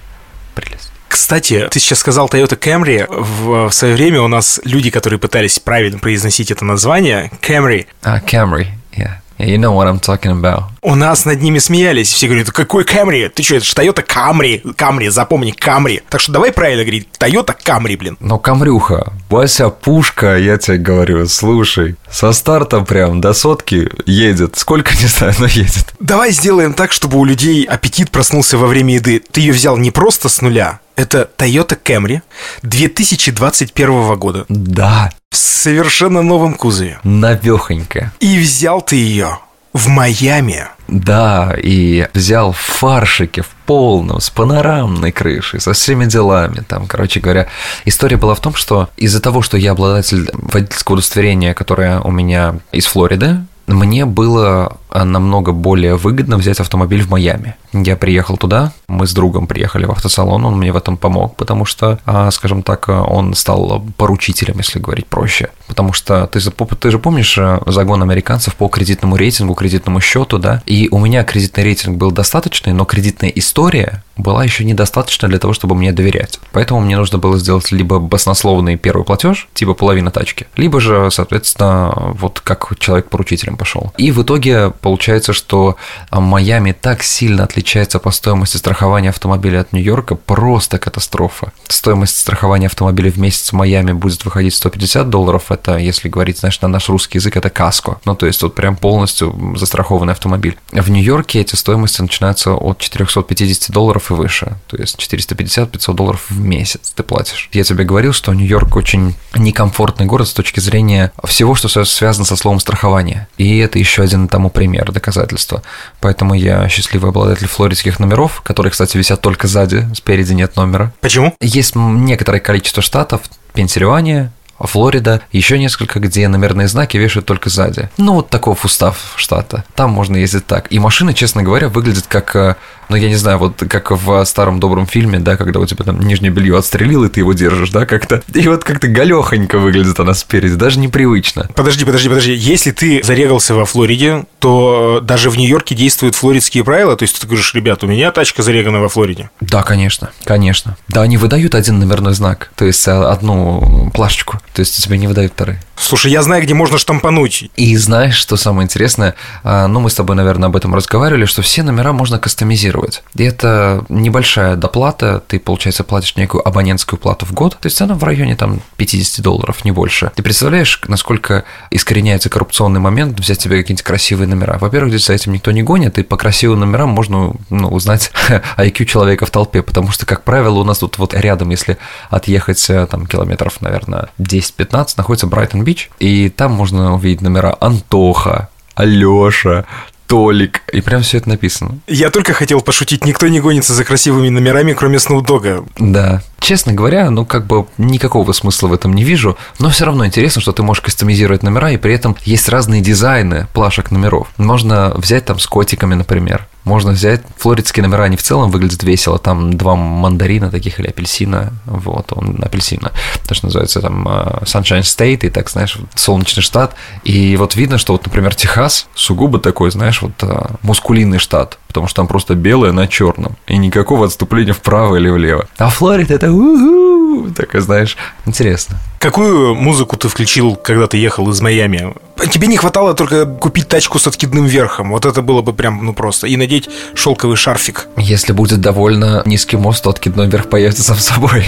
прелесть. 0.55 0.92
Кстати, 1.13 1.69
ты 1.71 1.79
сейчас 1.79 1.99
сказал 1.99 2.27
Toyota 2.29 2.59
Camry. 2.59 3.07
В, 3.07 3.69
в 3.69 3.73
свое 3.73 3.95
время 3.95 4.23
у 4.23 4.29
нас 4.29 4.59
люди, 4.65 4.89
которые 4.89 5.21
пытались 5.21 5.59
правильно 5.59 5.99
произносить 5.99 6.51
это 6.51 6.65
название, 6.65 7.31
Camry. 7.43 7.87
А, 8.03 8.19
Camry, 8.19 8.69
yeah. 8.97 9.17
You 9.39 9.59
know 9.59 9.75
what 9.75 9.87
I'm 9.87 10.01
talking 10.01 10.41
about. 10.41 10.65
У 10.83 10.95
нас 10.95 11.25
над 11.25 11.41
ними 11.41 11.59
смеялись. 11.59 12.13
Все 12.13 12.27
говорят, 12.27 12.51
какой 12.51 12.85
Camry? 12.85 13.29
Ты 13.29 13.43
что, 13.43 13.57
это 13.57 13.65
же 13.65 13.73
Toyota 13.73 14.05
Camry. 14.05 14.63
Camry, 14.75 15.11
запомни, 15.11 15.55
Camry. 15.55 16.03
Так 16.09 16.21
что 16.21 16.33
давай 16.33 16.53
правильно 16.53 16.83
говорить. 16.83 17.09
Toyota 17.19 17.55
Camry, 17.57 17.97
блин. 17.97 18.17
Но 18.21 18.39
Камрюха, 18.39 19.13
Вася 19.29 19.69
пушка, 19.71 20.37
я 20.37 20.59
тебе 20.59 20.79
говорю, 20.79 21.27
слушай, 21.27 21.97
со 22.11 22.33
старта 22.33 22.81
прям 22.81 23.21
до 23.21 23.33
сотки 23.33 23.89
едет. 24.07 24.57
Сколько, 24.57 24.93
не 25.01 25.07
знаю, 25.07 25.35
но 25.39 25.47
едет. 25.47 25.95
Давай 26.01 26.33
сделаем 26.33 26.75
так, 26.75 26.93
чтобы 26.93 27.19
у 27.19 27.25
людей 27.25 27.65
аппетит 27.65 28.11
проснулся 28.11 28.59
во 28.59 28.67
время 28.67 28.95
еды. 28.95 29.21
Ты 29.31 29.41
ее 29.41 29.53
взял 29.53 29.77
не 29.77 29.91
просто 29.91 30.29
с 30.29 30.41
нуля, 30.41 30.81
это 30.97 31.29
Toyota 31.39 31.79
Camry 31.83 32.23
2021 32.63 34.17
года. 34.19 34.45
Да. 34.49 35.11
В 35.33 35.37
совершенно 35.39 36.21
новом 36.21 36.53
кузове. 36.53 37.01
Навехонько. 37.05 38.13
И 38.21 38.39
взял 38.39 38.83
ты 38.83 38.97
ее 38.97 39.39
в 39.73 39.89
Майами. 39.89 40.67
Да, 40.89 41.57
и 41.57 42.07
взял 42.13 42.53
в 42.53 42.59
фаршике 42.59 43.41
в 43.41 43.49
полном, 43.65 44.21
с 44.21 44.29
панорамной 44.29 45.11
крышей, 45.11 45.59
со 45.59 45.73
всеми 45.73 46.05
делами. 46.05 46.63
Там, 46.69 46.87
короче 46.87 47.21
говоря, 47.21 47.49
история 47.87 48.19
была 48.19 48.35
в 48.35 48.41
том, 48.41 48.55
что 48.55 48.91
из-за 48.99 49.23
того, 49.23 49.41
что 49.41 49.57
я 49.57 49.71
обладатель 49.71 50.29
водительского 50.35 50.97
удостоверения, 50.97 51.55
которое 51.55 52.01
у 52.01 52.11
меня 52.11 52.57
из 52.71 52.85
Флориды, 52.85 53.39
мне 53.67 54.05
было 54.05 54.77
намного 54.95 55.53
более 55.53 55.97
выгодно 55.97 56.37
взять 56.37 56.61
автомобиль 56.61 57.03
в 57.03 57.11
Майами. 57.11 57.57
Я 57.73 57.97
приехал 57.97 58.37
туда, 58.37 58.73
мы 58.89 59.07
с 59.07 59.13
другом 59.13 59.47
приехали 59.47 59.85
в 59.85 59.91
автосалон, 59.91 60.45
он 60.45 60.59
мне 60.59 60.73
в 60.73 60.77
этом 60.77 60.97
помог, 60.97 61.37
потому 61.37 61.65
что, 61.65 61.99
а, 62.05 62.31
скажем 62.31 62.63
так, 62.63 62.89
он 62.89 63.35
стал 63.35 63.85
поручителем, 63.97 64.59
если 64.59 64.79
говорить 64.79 65.07
проще. 65.07 65.51
Потому 65.67 65.93
что 65.93 66.27
ты, 66.27 66.41
ты 66.41 66.91
же 66.91 66.99
помнишь 66.99 67.39
э, 67.39 67.61
загон 67.67 68.03
американцев 68.03 68.55
по 68.57 68.69
кредитному 68.69 69.17
рейтингу, 69.17 69.55
кредитному 69.55 70.01
счету, 70.01 70.39
да? 70.39 70.63
И 70.67 70.89
у 70.91 70.99
меня 70.99 71.25
кредитный 71.25 71.65
рейтинг 71.65 71.97
был 71.97 72.11
достаточный, 72.11 72.73
но 72.73 72.85
кредитная 72.85 73.31
история 73.31 74.03
была 74.17 74.45
еще 74.45 74.65
недостаточно 74.65 75.29
для 75.29 75.39
того, 75.39 75.55
чтобы 75.55 75.75
мне 75.75 75.93
доверять. 75.93 76.39
Поэтому 76.53 76.81
мне 76.81 76.97
нужно 76.97 77.19
было 77.19 77.39
сделать 77.39 77.73
либо 77.73 77.99
баснословный 77.99 78.77
первый 78.77 79.05
платеж, 79.05 79.49
типа 79.55 79.75
половина 79.75 80.11
тачки, 80.11 80.47
либо 80.57 80.81
же, 80.81 81.11
соответственно, 81.11 82.13
вот 82.19 82.41
как 82.41 82.79
человек 82.79 83.09
поручителем 83.09 83.57
пошел. 83.57 83.93
И 83.97 84.13
в 84.13 84.23
итоге 84.23 84.71
получается, 84.83 85.33
что 85.33 85.77
а, 86.11 86.21
Майами 86.21 86.73
так 86.73 87.03
сильно 87.03 87.45
отличается 87.45 87.99
по 87.99 88.11
стоимости 88.11 88.57
страхования 88.59 89.09
автомобиля 89.09 89.61
от 89.61 89.73
Нью-Йорка, 89.73 90.17
просто 90.17 90.79
катастрофа. 90.79 91.53
Стоимость 91.69 92.17
страхования 92.17 92.67
автомобиля 92.67 93.11
в 93.11 93.19
месяц 93.19 93.51
в 93.51 93.53
Майами 93.55 93.93
будет 93.93 94.25
выходить 94.25 94.55
150 94.55 95.09
долларов, 95.09 95.51
это, 95.51 95.79
если 95.79 96.09
говорить, 96.09 96.39
знаешь, 96.39 96.61
на 96.61 96.69
наш 96.69 96.89
русский 96.89 97.19
язык, 97.19 97.37
это 97.37 97.49
каско. 97.49 97.99
Ну, 98.05 98.15
то 98.15 98.27
есть 98.27 98.43
вот 98.43 98.55
прям 98.55 98.77
полностью 98.77 99.55
застрахованный 99.57 100.13
автомобиль. 100.13 100.59
В 100.73 100.91
Нью-Йорке 100.91 101.41
эти 101.41 101.55
стоимости 101.55 102.03
начинаются 102.03 102.53
от 102.53 102.79
450 102.79 103.71
долларов 103.71 104.11
и 104.11 104.15
выше, 104.15 104.59
то 104.67 104.77
есть 104.77 104.99
450-500 104.99 105.95
долларов 105.95 106.27
в 106.29 106.39
месяц 106.41 106.93
ты 106.95 107.05
платишь. 107.05 107.49
Я 107.53 107.63
тебе 107.63 107.85
говорил, 107.85 108.13
что 108.13 108.35
Нью-Йорк 108.35 108.75
очень 108.77 109.15
некомфортный 109.35 110.07
город 110.07 110.29
с 110.29 110.33
точки 110.33 110.59
зрения 110.59 111.13
всего, 111.25 111.55
что 111.55 111.69
связано 111.85 112.25
со 112.25 112.35
словом 112.37 112.59
страхование. 112.59 113.29
И 113.39 113.59
это 113.59 113.79
еще 113.79 114.03
один 114.03 114.27
тому 114.27 114.51
пример 114.51 114.72
пример, 114.73 114.91
доказательства. 114.91 115.63
Поэтому 116.01 116.35
я 116.35 116.67
счастливый 116.69 117.11
обладатель 117.11 117.47
флоридских 117.47 118.01
номеров, 118.01 118.41
которые, 118.41 118.71
кстати, 118.71 118.97
висят 118.97 119.21
только 119.21 119.47
сзади, 119.47 119.87
спереди 119.95 120.33
нет 120.33 120.57
номера. 120.57 120.93
Почему? 121.01 121.35
Есть 121.41 121.77
некоторое 121.77 122.41
количество 122.41 122.83
штатов, 122.83 123.21
Пенсильвания, 123.53 124.33
Флорида, 124.59 125.21
еще 125.33 125.59
несколько, 125.59 125.99
где 125.99 126.27
номерные 126.29 126.69
знаки 126.69 126.97
вешают 126.97 127.27
только 127.27 127.51
сзади. 127.51 127.91
Ну, 127.99 128.15
вот 128.15 128.31
таков 128.31 128.65
устав 128.65 129.15
штата. 129.17 129.65
Там 129.75 129.91
можно 129.91 130.17
ездить 130.17 130.47
так. 130.47 130.73
И 130.73 130.79
машины, 130.79 131.13
честно 131.13 131.43
говоря, 131.43 131.69
выглядят 131.69 132.07
как 132.07 132.35
э, 132.37 132.57
ну, 132.89 132.97
я 132.97 133.09
не 133.09 133.17
знаю, 133.17 133.39
вот 133.39 133.63
как 133.69 133.91
в 133.91 134.25
старом 134.25 134.61
добром 134.61 134.87
фильме, 134.87 135.19
да, 135.19 135.37
когда 135.37 135.61
у 135.61 135.67
тебя 135.67 135.85
там 135.85 136.01
нижнее 136.01 136.31
белье 136.31 136.59
отстрелил, 136.59 137.05
и 137.05 137.09
ты 137.09 137.21
его 137.21 137.33
держишь, 137.33 137.71
да, 137.71 137.87
как-то. 137.87 138.23
И 138.35 138.47
вот 138.49 138.65
как-то 138.65 138.89
галехонько 138.89 139.59
выглядит 139.59 139.99
она 140.01 140.15
спереди, 140.15 140.55
даже 140.55 140.79
непривычно. 140.79 141.49
Подожди, 141.55 141.85
подожди, 141.85 142.09
подожди. 142.09 142.35
Если 142.35 142.71
ты 142.71 143.03
зарегался 143.03 143.55
во 143.55 143.65
Флориде, 143.65 144.25
то 144.39 145.01
даже 145.03 145.31
в 145.31 145.39
Нью-Йорке 145.39 145.75
действуют 145.75 146.15
флоридские 146.15 146.65
правила. 146.65 146.97
То 146.97 147.05
есть 147.05 147.19
ты 147.19 147.27
говоришь, 147.27 147.55
ребят, 147.55 147.85
у 147.85 147.87
меня 147.87 148.11
тачка 148.11 148.43
зарегана 148.43 148.81
во 148.81 148.89
Флориде. 148.89 149.31
Да, 149.41 149.63
конечно, 149.63 150.11
конечно. 150.25 150.77
Да, 150.89 151.03
они 151.03 151.17
выдают 151.17 151.55
один 151.55 151.79
номерной 151.79 152.15
знак, 152.15 152.51
то 152.57 152.65
есть 152.65 152.87
а, 152.89 153.11
одну 153.11 153.91
плашечку. 153.95 154.39
То 154.53 154.61
есть 154.61 154.79
у 154.79 154.83
тебя 154.83 154.97
не 154.97 155.07
выдают 155.07 155.33
вторые. 155.33 155.63
Слушай, 155.77 156.13
я 156.13 156.23
знаю, 156.23 156.43
где 156.43 156.55
можно 156.55 156.79
штампануть. 156.79 157.51
И 157.57 157.77
знаешь, 157.77 158.15
что 158.15 158.37
самое 158.37 158.67
интересное? 158.67 159.15
А, 159.43 159.67
ну, 159.67 159.81
мы 159.81 159.91
с 159.91 159.95
тобой, 159.95 160.15
наверное, 160.15 160.49
об 160.49 160.57
этом 160.57 160.75
разговаривали, 160.75 161.25
что 161.25 161.43
все 161.43 161.63
номера 161.63 161.93
можно 161.93 162.19
кастомизировать. 162.19 162.72
И 163.15 163.25
это 163.25 163.85
небольшая 163.89 164.57
доплата, 164.57 165.23
ты, 165.27 165.41
получается, 165.41 165.85
платишь 165.85 166.17
некую 166.17 166.47
абонентскую 166.47 166.99
плату 166.99 167.27
в 167.27 167.33
год, 167.33 167.59
то 167.61 167.67
есть 167.67 167.81
она 167.81 167.95
в 167.95 168.05
районе 168.05 168.37
там 168.37 168.61
50 168.77 169.23
долларов, 169.23 169.65
не 169.65 169.73
больше. 169.73 170.13
Ты 170.15 170.23
представляешь, 170.23 170.81
насколько 170.87 171.45
искореняется 171.71 172.29
коррупционный 172.29 172.81
момент 172.81 173.19
взять 173.19 173.39
тебе 173.39 173.59
какие-нибудь 173.59 173.83
красивые 173.83 174.29
номера? 174.29 174.59
Во-первых, 174.59 174.93
здесь 174.93 175.07
за 175.07 175.15
этим 175.15 175.33
никто 175.33 175.51
не 175.51 175.63
гонит, 175.63 175.99
и 175.99 176.03
по 176.03 176.17
красивым 176.17 176.61
номерам 176.61 176.91
можно 176.91 177.35
ну, 177.51 177.69
узнать 177.69 178.13
IQ 178.57 178.85
человека 178.85 179.27
в 179.27 179.31
толпе, 179.31 179.63
потому 179.63 179.91
что, 179.91 180.07
как 180.07 180.23
правило, 180.23 180.59
у 180.61 180.65
нас 180.65 180.79
тут 180.79 180.99
вот 180.99 181.15
рядом, 181.15 181.51
если 181.51 181.79
отъехать 182.11 182.71
э, 182.71 182.87
там 182.87 183.07
километров, 183.07 183.61
наверное, 183.61 184.09
10-15, 184.19 184.95
находится 184.97 185.27
Брайтон-Бич, 185.27 185.73
Бич, 185.73 185.91
и 185.99 186.29
там 186.29 186.53
можно 186.53 186.95
увидеть 186.95 187.23
номера 187.23 187.57
Антоха, 187.61 188.51
Алёша, 188.75 189.67
Толик. 190.13 190.61
И 190.71 190.83
прям 190.83 191.01
все 191.01 191.17
это 191.17 191.31
написано. 191.31 191.79
Я 191.87 192.11
только 192.11 192.35
хотел 192.35 192.61
пошутить, 192.61 193.07
никто 193.07 193.29
не 193.29 193.41
гонится 193.41 193.73
за 193.73 193.83
красивыми 193.83 194.29
номерами, 194.29 194.75
кроме 194.75 194.99
Сноудога. 194.99 195.65
Да. 195.79 196.21
Честно 196.39 196.75
говоря, 196.75 197.09
ну 197.09 197.25
как 197.25 197.47
бы 197.47 197.67
никакого 197.79 198.33
смысла 198.33 198.69
в 198.69 198.75
этом 198.75 198.93
не 198.93 199.05
вижу, 199.05 199.39
но 199.59 199.71
все 199.71 199.87
равно 199.87 200.05
интересно, 200.05 200.43
что 200.43 200.53
ты 200.53 200.63
можешь 200.63 200.83
кастомизировать 200.83 201.43
номера, 201.43 201.71
и 201.71 201.79
при 201.79 201.95
этом 201.95 202.15
есть 202.25 202.51
разные 202.51 202.83
дизайны 202.83 203.47
плашек 203.55 203.91
номеров. 203.91 204.29
Можно 204.37 204.93
взять 204.97 205.25
там 205.25 205.39
с 205.39 205.47
котиками, 205.47 205.95
например. 205.95 206.47
Можно 206.65 206.93
взять 206.93 207.23
флоридские 207.37 207.83
номера, 207.85 208.05
они 208.05 208.17
в 208.17 208.23
целом 208.23 208.51
выглядят 208.51 208.83
весело. 208.83 209.19
Там 209.19 209.53
два 209.57 209.75
мандарина 209.75 210.51
таких 210.51 210.79
или 210.79 210.89
апельсина. 210.89 211.53
Вот, 211.67 212.13
он 212.13 212.39
апельсина. 212.43 212.93
То, 213.27 213.35
что 213.35 213.47
называется 213.47 213.81
там 213.81 214.07
э, 214.07 214.43
Sunshine 214.45 214.83
State, 214.83 215.27
и 215.27 215.31
так, 215.31 215.51
знаешь, 215.51 215.79
солнечный 215.95 216.43
штат. 216.43 216.75
И 217.05 217.37
вот 217.37 217.57
видно, 217.57 217.79
что 217.79 217.95
вот, 217.95 218.07
например, 218.07 218.35
Техас 218.35 218.87
сугубо 218.95 219.39
такой, 219.39 219.71
знаешь, 219.71 220.03
вот 220.03 220.13
э, 220.23 220.47
мускулинный 220.63 221.19
штат 221.19 221.59
потому 221.73 221.89
что 221.89 221.97
там 221.97 222.07
просто 222.07 222.35
белое 222.35 222.73
на 222.73 222.87
черном, 222.87 223.37
и 223.47 223.57
никакого 223.57 224.05
отступления 224.05 224.53
вправо 224.53 224.97
или 224.97 225.09
влево. 225.09 225.47
А 225.57 225.71
Флорида 225.71 226.15
это 226.15 226.31
у 226.31 226.83
такая, 227.31 227.63
знаешь, 227.63 227.97
интересно. 228.27 228.79
Какую 228.99 229.55
музыку 229.55 229.97
ты 229.97 230.09
включил, 230.09 230.55
когда 230.55 230.87
ты 230.87 230.97
ехал 230.97 231.29
из 231.31 231.41
Майами? 231.41 231.95
Тебе 232.31 232.47
не 232.47 232.57
хватало 232.57 232.95
только 232.95 233.27
купить 233.27 233.69
тачку 233.69 233.99
с 233.99 234.07
откидным 234.07 234.47
верхом. 234.47 234.91
Вот 234.91 235.07
это 235.07 235.23
было 235.23 235.43
бы 235.43 235.53
прям, 235.53 235.85
ну 235.85 235.93
просто. 235.93 236.29
И 236.29 236.37
надеть 236.37 236.69
шелковый 236.95 237.37
шарфик. 237.37 237.89
Если 237.97 238.33
будет 238.33 238.61
довольно 238.61 239.23
низкий 239.27 239.57
мост, 239.57 239.83
то 239.83 239.91
откидной 239.91 240.29
верх 240.29 240.49
появится 240.49 240.85
сам 240.85 240.99
собой. 240.99 241.45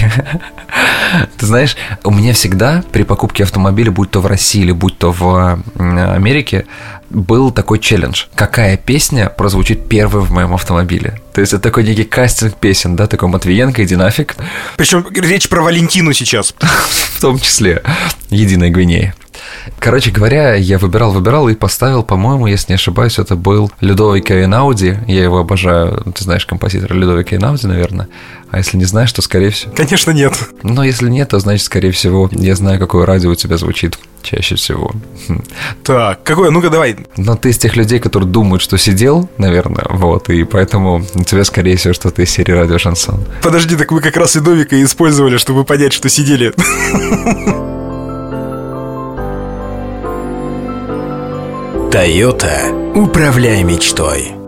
Ты 1.37 1.45
знаешь, 1.45 1.77
у 2.03 2.11
меня 2.11 2.33
всегда 2.33 2.83
при 2.91 3.03
покупке 3.03 3.43
автомобиля, 3.43 3.91
будь 3.91 4.11
то 4.11 4.19
в 4.19 4.25
России 4.25 4.61
или 4.61 4.73
будь 4.73 4.97
то 4.97 5.13
в 5.13 5.59
Америке, 5.77 6.65
был 7.15 7.51
такой 7.51 7.79
челлендж. 7.79 8.25
Какая 8.35 8.77
песня 8.77 9.29
прозвучит 9.29 9.87
первой 9.87 10.21
в 10.21 10.31
моем 10.31 10.53
автомобиле? 10.53 11.21
То 11.33 11.41
есть 11.41 11.53
это 11.53 11.63
такой 11.63 11.83
некий 11.83 12.03
кастинг 12.03 12.55
песен, 12.55 12.95
да, 12.95 13.07
такой 13.07 13.29
Матвиенко, 13.29 13.83
иди 13.83 13.95
нафиг. 13.95 14.35
Причем 14.77 15.05
речь 15.11 15.49
про 15.49 15.61
Валентину 15.61 16.13
сейчас. 16.13 16.53
В 16.59 17.21
том 17.21 17.39
числе. 17.39 17.81
Единая 18.29 18.69
Гвинея. 18.69 19.15
Короче 19.79 20.11
говоря, 20.11 20.55
я 20.55 20.77
выбирал, 20.77 21.11
выбирал 21.11 21.49
и 21.49 21.55
поставил, 21.55 22.03
по-моему, 22.03 22.47
если 22.47 22.71
не 22.71 22.75
ошибаюсь, 22.75 23.19
это 23.19 23.35
был 23.35 23.71
Людовик 23.81 24.31
Эйнауди. 24.31 24.97
Я 25.07 25.23
его 25.23 25.39
обожаю. 25.39 26.03
Ты 26.15 26.23
знаешь 26.23 26.45
композитора 26.45 26.93
Людовика 26.93 27.35
Эйнауди, 27.35 27.67
наверное. 27.67 28.07
А 28.51 28.59
если 28.59 28.77
не 28.77 28.85
знаешь, 28.85 29.11
то 29.11 29.21
скорее 29.21 29.49
всего... 29.49 29.73
Конечно, 29.75 30.11
нет. 30.11 30.33
Но 30.63 30.83
если 30.83 31.09
нет, 31.09 31.29
то 31.29 31.39
значит, 31.39 31.65
скорее 31.65 31.91
всего, 31.91 32.29
я 32.31 32.55
знаю, 32.55 32.79
какое 32.79 33.05
радио 33.05 33.31
у 33.31 33.35
тебя 33.35 33.57
звучит 33.57 33.97
чаще 34.21 34.55
всего. 34.55 34.91
Так, 35.83 36.23
какое? 36.23 36.51
Ну-ка, 36.51 36.69
давай. 36.69 36.97
Но 37.17 37.35
ты 37.35 37.49
из 37.49 37.57
тех 37.57 37.75
людей, 37.75 37.99
которые 37.99 38.29
думают, 38.29 38.61
что 38.61 38.77
сидел, 38.77 39.29
наверное, 39.37 39.85
вот, 39.89 40.29
и 40.29 40.43
поэтому 40.43 41.05
у 41.15 41.23
тебя, 41.23 41.43
скорее 41.43 41.77
всего, 41.77 41.93
что-то 41.93 42.21
из 42.21 42.29
серии 42.29 42.53
радио 42.53 42.77
шансон. 42.77 43.23
Подожди, 43.41 43.75
так 43.75 43.91
вы 43.91 44.01
как 44.01 44.17
раз 44.17 44.35
Людовика 44.35 44.81
использовали, 44.81 45.37
чтобы 45.37 45.63
понять, 45.63 45.93
что 45.93 46.09
сидели. 46.09 46.53
Тойота. 51.91 52.73
Управляй 52.95 53.63
мечтой. 53.63 54.44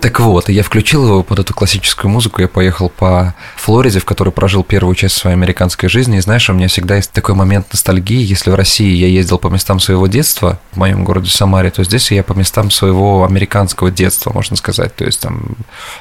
Так 0.00 0.18
вот, 0.18 0.48
я 0.48 0.62
включил 0.62 1.06
его 1.06 1.22
под 1.22 1.40
эту 1.40 1.52
классическую 1.52 2.10
музыку, 2.10 2.40
я 2.40 2.48
поехал 2.48 2.88
по 2.88 3.34
Флориде, 3.56 3.98
в 4.00 4.06
которой 4.06 4.30
прожил 4.30 4.64
первую 4.64 4.94
часть 4.94 5.16
своей 5.16 5.36
американской 5.36 5.90
жизни, 5.90 6.16
и 6.16 6.22
знаешь, 6.22 6.48
у 6.48 6.54
меня 6.54 6.68
всегда 6.68 6.96
есть 6.96 7.12
такой 7.12 7.34
момент 7.34 7.66
ностальгии, 7.70 8.24
если 8.24 8.50
в 8.50 8.54
России 8.54 8.96
я 8.96 9.08
ездил 9.08 9.36
по 9.36 9.48
местам 9.48 9.78
своего 9.78 10.06
детства, 10.06 10.58
в 10.72 10.78
моем 10.78 11.04
городе 11.04 11.28
Самаре, 11.28 11.70
то 11.70 11.84
здесь 11.84 12.10
я 12.12 12.22
по 12.22 12.32
местам 12.32 12.70
своего 12.70 13.26
американского 13.26 13.90
детства, 13.90 14.32
можно 14.32 14.56
сказать, 14.56 14.96
то 14.96 15.04
есть 15.04 15.20
там 15.20 15.56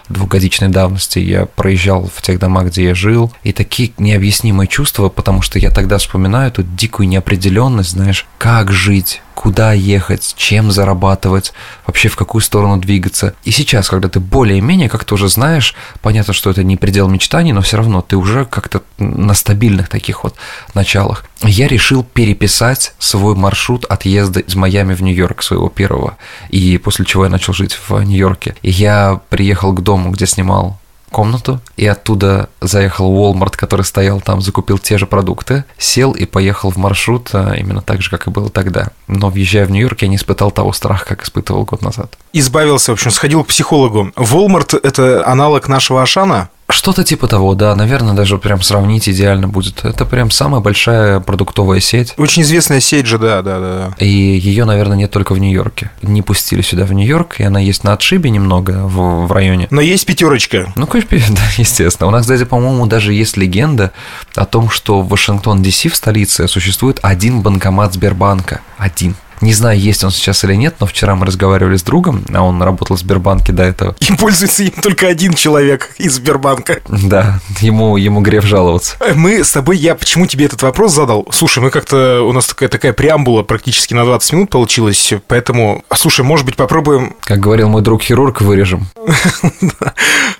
двухгодичной 0.08 0.70
давности 0.70 1.20
я 1.20 1.46
проезжал 1.46 2.10
в 2.14 2.22
тех 2.22 2.40
домах, 2.40 2.68
где 2.68 2.86
я 2.86 2.96
жил, 2.96 3.34
и 3.44 3.52
такие 3.52 3.92
необъяснимые 3.98 4.70
чувства, 4.70 5.10
потому 5.10 5.42
что 5.42 5.60
я 5.60 5.72
тогда 5.72 5.98
вспоминаю 5.98 6.48
эту 6.48 6.64
дикую 6.64 7.10
неопределенность, 7.10 7.92
знаешь, 7.92 8.26
как 8.38 8.72
жить, 8.72 9.22
куда 9.40 9.72
ехать, 9.72 10.34
чем 10.36 10.70
зарабатывать, 10.70 11.54
вообще 11.88 12.10
в 12.10 12.18
какую 12.18 12.42
сторону 12.42 12.76
двигаться. 12.76 13.36
И 13.46 13.52
сейчас, 13.52 13.88
когда 13.88 14.10
ты 14.10 14.20
более-менее 14.20 14.90
как-то 14.90 15.14
уже 15.14 15.30
знаешь, 15.30 15.76
понятно, 16.02 16.34
что 16.34 16.50
это 16.50 16.62
не 16.62 16.76
предел 16.76 17.08
мечтаний, 17.08 17.54
но 17.54 17.62
все 17.62 17.78
равно 17.78 18.02
ты 18.02 18.18
уже 18.18 18.44
как-то 18.44 18.84
на 18.98 19.34
стабильных 19.34 19.88
таких 19.88 20.26
вот 20.26 20.36
началах. 20.74 21.24
Я 21.42 21.70
решил 21.70 22.04
переписать 22.04 22.94
свой 23.00 23.34
маршрут 23.34 23.86
отъезда 23.86 24.42
из 24.42 24.56
Майами 24.56 24.94
в 24.94 25.02
Нью-Йорк, 25.02 25.42
своего 25.42 25.70
первого, 25.70 26.18
и 26.50 26.78
после 26.78 27.06
чего 27.06 27.24
я 27.24 27.30
начал 27.30 27.54
жить 27.54 27.80
в 27.88 27.98
Нью-Йорке. 27.98 28.56
И 28.62 28.70
я 28.70 29.22
приехал 29.30 29.72
к 29.72 29.82
дому, 29.82 30.12
где 30.12 30.28
снимал 30.28 30.79
комнату 31.10 31.60
и 31.78 31.86
оттуда 31.86 32.50
заехал 32.62 33.12
в 33.12 33.18
Walmart, 33.18 33.56
который 33.56 33.84
стоял 33.84 34.22
там, 34.22 34.42
закупил 34.42 34.78
те 34.78 34.98
же 34.98 35.06
продукты, 35.06 35.66
сел 35.78 36.12
и 36.12 36.26
поехал 36.26 36.72
в 36.72 36.78
маршрут 36.78 37.30
а, 37.34 37.54
именно 37.54 37.82
так 37.82 38.02
же, 38.02 38.10
как 38.10 38.28
и 38.28 38.30
было 38.30 38.50
тогда. 38.50 38.90
Но 39.08 39.30
въезжая 39.30 39.66
в 39.66 39.72
Нью-Йорк, 39.72 40.02
я 40.02 40.08
не 40.08 40.16
испытал 40.16 40.52
того 40.52 40.74
страха, 40.74 41.06
как 41.06 41.24
испытывал 41.24 41.66
год 41.66 41.82
назад. 41.82 42.18
Избавился, 42.34 42.92
в 42.92 42.94
общем, 42.94 43.12
сходил 43.12 43.44
к 43.44 43.48
психологу. 43.48 44.12
Walmart– 44.16 44.80
это 44.84 45.26
аналог 45.28 45.68
нашего 45.68 46.02
Ашана? 46.02 46.50
Что-то 46.72 47.04
типа 47.04 47.28
того, 47.28 47.56
да, 47.56 47.76
наверное, 47.76 48.14
даже 48.14 48.38
прям 48.38 48.62
сравнить 48.62 49.10
идеально 49.10 49.48
будет. 49.48 49.84
Это 49.86 50.06
прям 50.06 50.30
самая 50.30 50.62
большая 50.62 51.20
продуктовая 51.20 51.80
сеть. 51.80 52.14
Очень 52.18 52.44
известная 52.44 52.80
сеть 52.80 53.08
же, 53.08 53.18
да, 53.18 53.42
да, 53.42 53.60
да. 53.60 53.96
И 53.98 54.08
ее, 54.08 54.66
наверное, 54.66 54.96
нет 54.96 55.10
только 55.10 55.34
в 55.34 55.40
Нью-Йорке. 55.40 55.90
Не 56.04 56.22
пустили 56.22 56.62
сюда 56.62 56.86
в 56.86 56.94
Нью-Йорк, 56.94 57.40
и 57.40 57.44
она 57.44 57.60
есть 57.60 57.84
на 57.84 57.94
отшибе 57.94 58.30
немного 58.30 58.84
в, 58.86 59.26
в 59.26 59.32
районе. 59.32 59.68
Но 59.72 59.82
есть 59.82 60.06
пятерочка. 60.06 60.72
Ну, 60.76 60.86
конечно, 60.86 61.10
да, 61.36 61.42
естественно. 61.58 62.08
У 62.08 62.12
нас, 62.12 62.22
кстати, 62.22 62.44
по-моему, 62.44 62.86
даже 62.86 63.14
есть 63.14 63.36
легенда 63.36 63.92
о 64.36 64.46
том, 64.46 64.70
что 64.70 65.02
в 65.02 65.10
Вашингтон, 65.10 65.64
Д.С. 65.64 65.86
в 65.86 65.96
столице 65.96 66.48
существует 66.48 67.00
один 67.02 67.42
банкомат 67.42 67.94
Сбербанка. 67.94 68.62
Один. 68.78 69.16
Не 69.42 69.54
знаю, 69.54 69.80
есть 69.80 70.04
он 70.04 70.12
сейчас 70.12 70.44
или 70.44 70.56
нет, 70.56 70.76
но 70.80 70.88
вчера 70.88 71.16
мы 71.16 71.26
разговаривали 71.26 71.78
с 71.78 71.84
другом, 71.84 72.24
а 72.34 72.44
он 72.44 72.62
работал 72.62 72.96
в 72.96 73.00
Сбербанке 73.00 73.54
до 73.54 73.64
этого. 73.64 73.96
И 74.00 74.14
пользуется 74.14 74.64
им 74.64 74.72
только 74.82 75.08
один 75.08 75.34
человек 75.34 75.96
из 75.98 76.16
Сбербанка. 76.16 76.80
Да, 76.88 77.40
ему, 77.62 77.98
ему 77.98 78.22
грех 78.22 78.44
жаловаться. 78.44 78.98
Мы 79.16 79.44
с 79.44 79.52
тобой, 79.52 79.78
я 79.78 79.96
почему 79.96 80.28
тебе 80.28 80.46
этот 80.46 80.62
вопрос 80.62 80.94
задал? 80.94 81.26
Слушай, 81.32 81.64
мы 81.64 81.70
как-то, 81.70 82.22
у 82.24 82.34
нас 82.34 82.48
такая, 82.48 82.70
такая 82.70 82.94
преамбула 82.94 83.44
практически 83.44 83.94
на 83.94 84.04
20 84.04 84.34
минут 84.34 84.50
получилась, 84.50 85.14
поэтому, 85.28 85.84
а, 85.90 85.96
слушай, 85.96 86.26
может 86.26 86.46
быть, 86.46 86.56
попробуем... 86.56 87.16
Как 87.22 87.40
говорил 87.40 87.70
мой 87.70 87.82
друг 87.82 88.02
хирург, 88.02 88.42
вырежем. 88.42 88.88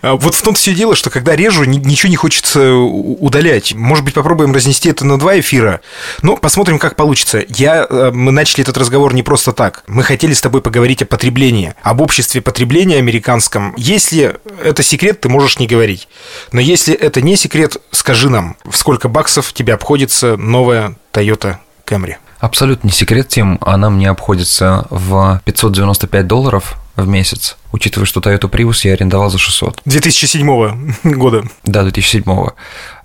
А 0.02 0.16
вот 0.16 0.34
в 0.34 0.42
том 0.42 0.54
все 0.54 0.74
дело, 0.74 0.96
что 0.96 1.10
когда 1.10 1.36
режу, 1.36 1.66
ничего 1.66 2.10
не 2.10 2.16
хочется 2.16 2.74
удалять. 2.74 3.74
Может 3.74 4.06
быть, 4.06 4.14
попробуем 4.14 4.54
разнести 4.54 4.88
это 4.88 5.06
на 5.06 5.20
два 5.20 5.38
эфира. 5.38 5.82
Ну, 6.22 6.38
посмотрим, 6.38 6.80
как 6.80 6.96
получится. 6.96 7.44
Я, 7.50 7.86
э, 7.90 8.12
мы 8.14 8.32
начали 8.32 8.62
этот 8.62 8.78
разговор 8.78 8.89
разговор 8.90 9.14
не 9.14 9.22
просто 9.22 9.54
так. 9.54 9.84
Мы 9.86 10.02
хотели 10.02 10.34
с 10.34 10.42
тобой 10.42 10.64
поговорить 10.64 11.04
о 11.04 11.06
потреблении, 11.06 11.76
об 11.84 12.02
обществе 12.02 12.42
потребления 12.42 12.98
американском. 12.98 13.76
Если 13.78 14.36
это 14.64 14.82
секрет, 14.82 15.22
ты 15.22 15.30
можешь 15.30 15.60
не 15.60 15.68
говорить. 15.68 16.08
Но 16.52 16.60
если 16.60 16.96
это 16.96 17.22
не 17.22 17.36
секрет, 17.36 17.78
скажи 17.92 18.32
нам, 18.32 18.58
в 18.66 18.76
сколько 18.76 19.08
баксов 19.08 19.54
тебе 19.54 19.76
обходится 19.76 20.38
новая 20.38 20.96
Toyota 21.14 21.58
Camry? 21.86 22.16
Абсолютно 22.40 22.88
не 22.88 22.94
секрет, 22.94 23.28
Тим, 23.28 23.60
она 23.62 23.92
мне 23.92 24.10
обходится 24.10 24.88
в 24.90 25.40
595 25.46 26.26
долларов 26.26 26.76
в 26.96 27.08
месяц, 27.08 27.58
учитывая, 27.72 28.06
что 28.06 28.20
Toyota 28.20 28.50
Prius 28.50 28.82
я 28.84 28.94
арендовал 28.94 29.30
за 29.30 29.38
600. 29.38 29.82
2007 29.86 30.94
года. 31.04 31.44
Да, 31.64 31.84
2007. 31.84 32.24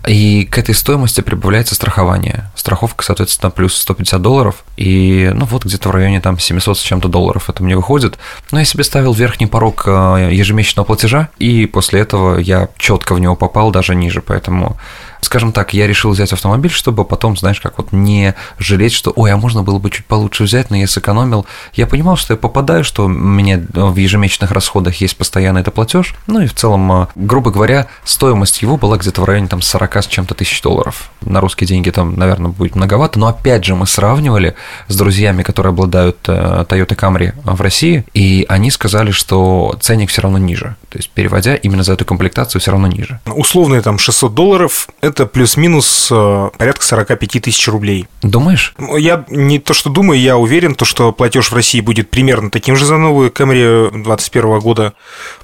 И 0.06 0.44
к 0.44 0.58
этой 0.58 0.74
стоимости 0.74 1.22
прибавляется 1.22 1.74
страхование. 1.74 2.50
Страховка, 2.54 3.04
соответственно, 3.04 3.50
плюс 3.50 3.74
150 3.76 4.20
долларов. 4.20 4.64
И, 4.76 5.30
ну, 5.34 5.46
вот 5.46 5.64
где-то 5.64 5.88
в 5.88 5.92
районе 5.92 6.20
там 6.20 6.38
700 6.38 6.78
с 6.78 6.82
чем-то 6.82 7.08
долларов 7.08 7.48
это 7.48 7.62
мне 7.62 7.74
выходит. 7.74 8.18
Но 8.50 8.58
я 8.58 8.64
себе 8.64 8.84
ставил 8.84 9.14
верхний 9.14 9.46
порог 9.46 9.84
э, 9.86 10.28
ежемесячного 10.32 10.84
платежа, 10.84 11.30
и 11.38 11.66
после 11.66 12.00
этого 12.00 12.38
я 12.38 12.68
четко 12.76 13.14
в 13.14 13.20
него 13.20 13.34
попал, 13.34 13.70
даже 13.70 13.94
ниже. 13.94 14.20
Поэтому 14.20 14.76
скажем 15.24 15.52
так, 15.52 15.74
я 15.74 15.86
решил 15.86 16.10
взять 16.10 16.32
автомобиль, 16.32 16.70
чтобы 16.70 17.04
потом, 17.04 17.36
знаешь, 17.36 17.60
как 17.60 17.78
вот 17.78 17.92
не 17.92 18.34
жалеть, 18.58 18.92
что, 18.92 19.12
ой, 19.16 19.32
а 19.32 19.36
можно 19.36 19.62
было 19.62 19.78
бы 19.78 19.90
чуть 19.90 20.06
получше 20.06 20.44
взять, 20.44 20.70
но 20.70 20.76
я 20.76 20.86
сэкономил. 20.86 21.46
Я 21.72 21.86
понимал, 21.86 22.16
что 22.16 22.34
я 22.34 22.36
попадаю, 22.36 22.84
что 22.84 23.06
у 23.06 23.08
меня 23.08 23.60
в 23.72 23.96
ежемесячных 23.96 24.50
расходах 24.54 25.00
есть 25.00 25.16
постоянный 25.16 25.60
это 25.60 25.70
платеж, 25.70 26.14
ну 26.26 26.40
и 26.40 26.46
в 26.46 26.54
целом, 26.54 26.90
а, 26.92 27.08
грубо 27.14 27.50
говоря, 27.50 27.88
стоимость 28.04 28.62
его 28.62 28.76
была 28.76 28.96
где-то 28.96 29.20
в 29.20 29.24
районе 29.24 29.48
там 29.48 29.62
40 29.62 29.96
с 29.96 30.06
чем-то 30.06 30.34
тысяч 30.34 30.62
долларов. 30.62 31.10
На 31.20 31.40
русские 31.40 31.68
деньги 31.68 31.90
там, 31.90 32.16
наверное, 32.16 32.50
будет 32.50 32.76
многовато, 32.76 33.18
но 33.18 33.28
опять 33.28 33.64
же 33.64 33.74
мы 33.74 33.86
сравнивали 33.86 34.54
с 34.88 34.96
друзьями, 34.96 35.42
которые 35.42 35.70
обладают 35.70 36.18
э, 36.28 36.64
Toyota 36.68 36.96
Camry 36.96 37.32
в 37.44 37.60
России, 37.60 38.04
и 38.14 38.46
они 38.48 38.70
сказали, 38.70 39.10
что 39.10 39.76
ценник 39.80 40.10
все 40.10 40.22
равно 40.22 40.38
ниже. 40.38 40.76
То 40.94 40.98
есть, 40.98 41.10
переводя 41.10 41.56
именно 41.56 41.82
за 41.82 41.94
эту 41.94 42.04
комплектацию 42.04 42.60
все 42.60 42.70
равно 42.70 42.86
ниже. 42.86 43.18
Условные 43.26 43.82
там 43.82 43.98
600 43.98 44.32
долларов– 44.32 44.88
это 45.00 45.26
плюс-минус 45.26 46.08
э, 46.12 46.50
порядка 46.56 46.84
45 46.84 47.42
тысяч 47.42 47.66
рублей. 47.66 48.06
Думаешь? 48.22 48.76
Я 48.96 49.24
не 49.28 49.58
то, 49.58 49.74
что 49.74 49.90
думаю, 49.90 50.20
я 50.20 50.36
уверен, 50.36 50.76
то, 50.76 50.84
что 50.84 51.10
платеж 51.10 51.50
в 51.50 51.54
России 51.56 51.80
будет 51.80 52.10
примерно 52.10 52.48
таким 52.48 52.76
же 52.76 52.84
за 52.84 52.96
новую 52.96 53.32
Camry 53.32 53.90
2021 53.90 54.60
года. 54.60 54.92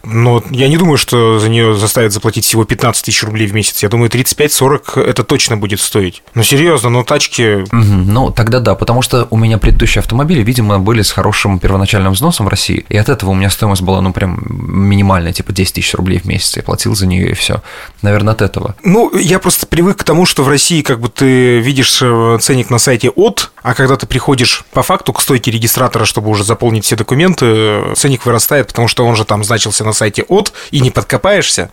Но 0.04 0.40
я 0.50 0.68
не 0.68 0.76
думаю, 0.76 0.98
что 0.98 1.40
за 1.40 1.48
нее 1.48 1.74
заставят 1.74 2.12
заплатить 2.12 2.44
всего 2.44 2.64
15 2.64 3.04
тысяч 3.04 3.24
рублей 3.24 3.48
в 3.48 3.52
месяц. 3.52 3.82
Я 3.82 3.88
думаю, 3.88 4.08
35-40 4.08 5.02
это 5.02 5.24
точно 5.24 5.56
будет 5.56 5.80
стоить. 5.80 6.22
Ну, 6.36 6.44
серьезно, 6.44 6.90
но 6.90 7.02
тачки... 7.02 7.62
Угу, 7.62 7.72
ну, 7.72 8.30
тогда 8.30 8.60
да, 8.60 8.76
потому 8.76 9.02
что 9.02 9.26
у 9.30 9.36
меня 9.36 9.58
предыдущие 9.58 9.98
автомобили, 9.98 10.44
видимо, 10.44 10.78
были 10.78 11.02
с 11.02 11.10
хорошим 11.10 11.58
первоначальным 11.58 12.12
взносом 12.12 12.46
в 12.46 12.48
России, 12.50 12.86
и 12.88 12.96
от 12.96 13.08
этого 13.08 13.30
у 13.30 13.34
меня 13.34 13.50
стоимость 13.50 13.82
была, 13.82 14.00
ну, 14.00 14.12
прям 14.12 14.38
минимальная, 14.48 15.32
типа 15.40 15.52
10 15.52 15.74
тысяч 15.74 15.94
рублей 15.94 16.18
в 16.18 16.26
месяц, 16.26 16.56
я 16.56 16.62
платил 16.62 16.94
за 16.94 17.06
нее 17.06 17.30
и 17.30 17.34
все. 17.34 17.62
Наверное, 18.02 18.34
от 18.34 18.42
этого. 18.42 18.74
Ну, 18.84 19.16
я 19.16 19.38
просто 19.38 19.66
привык 19.66 19.96
к 19.98 20.04
тому, 20.04 20.26
что 20.26 20.42
в 20.42 20.48
России 20.48 20.82
как 20.82 21.00
бы 21.00 21.08
ты 21.08 21.60
видишь 21.60 22.00
э, 22.02 22.38
ценник 22.40 22.68
на 22.68 22.78
сайте 22.78 23.08
от, 23.08 23.50
а 23.62 23.74
когда 23.74 23.96
ты 23.96 24.06
приходишь 24.06 24.64
по 24.72 24.82
факту 24.82 25.14
к 25.14 25.22
стойке 25.22 25.50
регистратора, 25.50 26.04
чтобы 26.04 26.28
уже 26.28 26.44
заполнить 26.44 26.84
все 26.84 26.94
документы, 26.94 27.46
э, 27.46 27.94
ценник 27.96 28.26
вырастает, 28.26 28.68
потому 28.68 28.86
что 28.86 29.06
он 29.06 29.16
же 29.16 29.24
там 29.24 29.42
значился 29.42 29.82
на 29.82 29.94
сайте 29.94 30.24
от, 30.28 30.52
и 30.72 30.80
не 30.80 30.90
подкопаешься. 30.90 31.70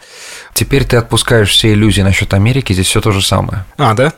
Теперь 0.58 0.86
ты 0.86 0.98
отпускаешь 0.98 1.52
все 1.52 1.72
иллюзии 1.72 2.02
насчет 2.02 2.34
Америки, 2.34 2.74
здесь 2.74 2.88
все 2.88 3.00
то 3.00 3.12
же 3.12 3.22
самое. 3.22 3.64
А, 3.78 3.94
да? 3.94 4.12